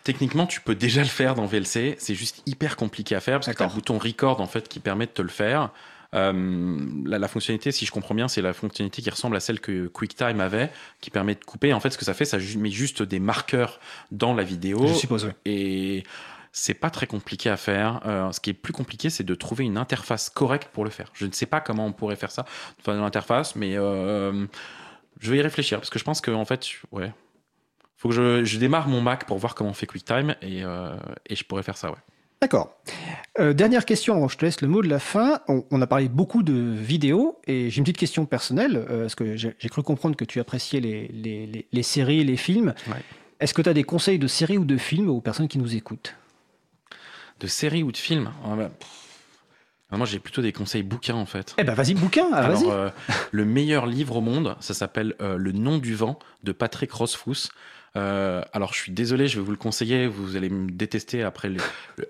[0.05, 1.97] Techniquement, tu peux déjà le faire dans VLC.
[1.99, 4.69] C'est juste hyper compliqué à faire parce que tu as un bouton record en fait
[4.69, 5.71] qui permet de te le faire.
[6.15, 9.89] Euh, la, fonctionnalité, si je comprends bien, c'est la fonctionnalité qui ressemble à celle que
[9.89, 11.73] QuickTime avait, qui permet de couper.
[11.73, 13.81] En fait, ce que ça fait, ça met juste des marqueurs
[14.13, 14.87] dans la vidéo.
[14.87, 15.33] Je suppose, oui.
[15.45, 16.05] Et
[16.53, 18.01] c'est pas très compliqué à faire.
[18.07, 21.11] Euh, ce qui est plus compliqué, c'est de trouver une interface correcte pour le faire.
[21.15, 22.45] Je ne sais pas comment on pourrait faire ça
[22.85, 24.47] dans l'interface, mais euh,
[25.19, 27.13] je vais y réfléchir parce que je pense que en fait, ouais,
[28.05, 30.95] faut que je, démarre mon Mac pour voir comment on fait QuickTime et, euh,
[31.27, 31.97] et je pourrais faire ça, ouais.
[32.43, 32.77] D'accord.
[33.41, 35.41] Euh, dernière question, je te laisse le mot de la fin.
[35.49, 39.37] On, a parlé beaucoup de vidéos et j'ai une petite question personnelle, euh, parce que
[39.37, 42.75] j'ai cru comprendre que tu appréciais les, les, les, séries, les films.
[43.41, 45.75] Est-ce que tu as des conseils de séries ou de films aux personnes qui nous
[45.75, 46.15] écoutent?
[47.41, 48.33] De séries ou de films?
[48.45, 48.71] Ah bah,
[49.91, 51.55] ah, Moi, j'ai plutôt des conseils bouquins en fait.
[51.57, 52.27] Eh ben, vas-y, bouquin.
[52.35, 52.93] Ah, Alors,
[53.31, 57.51] le meilleur livre au monde, ça s'appelle Le nom du vent de Patrick Rothfuss.
[57.97, 60.07] Euh, alors, je suis désolé, je vais vous le conseiller.
[60.07, 61.51] Vous allez me détester après,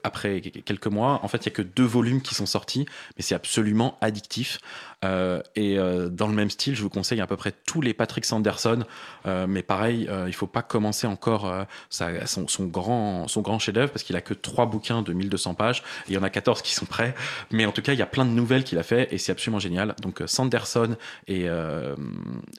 [0.02, 1.20] après quelques mois.
[1.22, 4.58] En fait, il y a que deux volumes qui sont sortis, mais c'est absolument addictif.
[5.04, 7.92] Euh, et euh, dans le même style, je vous conseille à peu près tous les
[7.92, 8.84] Patrick Sanderson.
[9.26, 11.52] mais pareil, il faut pas commencer encore
[11.90, 15.82] son, grand, son grand chef-d'œuvre parce qu'il a que trois bouquins de 1200 pages.
[16.08, 17.14] Il y en a 14 qui sont prêts.
[17.50, 19.32] Mais en tout cas, il y a plein de nouvelles qu'il a fait et c'est
[19.32, 19.94] absolument génial.
[20.00, 20.96] Donc, Sanderson
[21.28, 21.46] et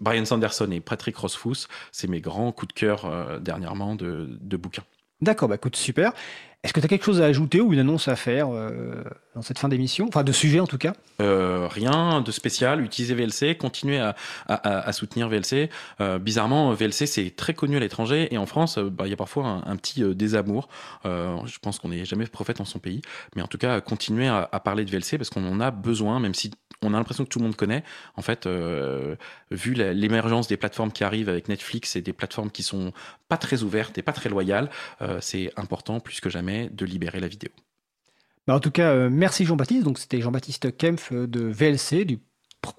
[0.01, 4.84] Brian Sanderson et Patrick Rothfuss, c'est mes grands coups de cœur dernièrement de, bouquins.
[5.22, 6.13] D'accord, bah écoute, super.
[6.66, 9.03] Est-ce que tu as quelque chose à ajouter ou une annonce à faire euh,
[9.36, 10.07] dans cette fin d'émission?
[10.07, 10.93] Enfin, de sujet en tout cas?
[11.22, 12.82] Euh, Rien de spécial.
[12.82, 13.99] Utilisez VLC, continuez
[14.47, 15.70] à, soutenir VLC.
[16.20, 19.61] bizarrement, VLC, c'est très connu à l'étranger et en France, bah, il y a parfois
[19.63, 20.70] un, petit désamour.
[21.03, 23.01] je pense qu'on n'est jamais prophète en son pays.
[23.36, 26.34] Mais en tout cas, continuez à, parler de VLC parce qu'on en a besoin, même
[26.34, 26.49] si
[26.86, 27.84] on a l'impression que tout le monde connaît.
[28.16, 29.16] En fait, euh,
[29.51, 32.93] vu l'émergence des plateformes qui arrivent avec Netflix et des plateformes qui sont
[33.28, 34.70] pas très ouvertes et pas très loyales,
[35.01, 37.49] euh, c'est important plus que jamais de libérer la vidéo.
[38.47, 39.84] Bah, en tout cas, euh, merci Jean-Baptiste.
[39.84, 42.20] Donc c'était Jean-Baptiste Kempf de VLC, du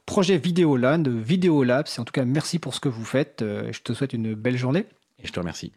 [0.04, 1.86] projet Vidéoland, de Vidéolab.
[1.98, 3.42] En tout cas, merci pour ce que vous faites.
[3.42, 4.86] je te souhaite une belle journée.
[5.22, 5.72] Et je te remercie.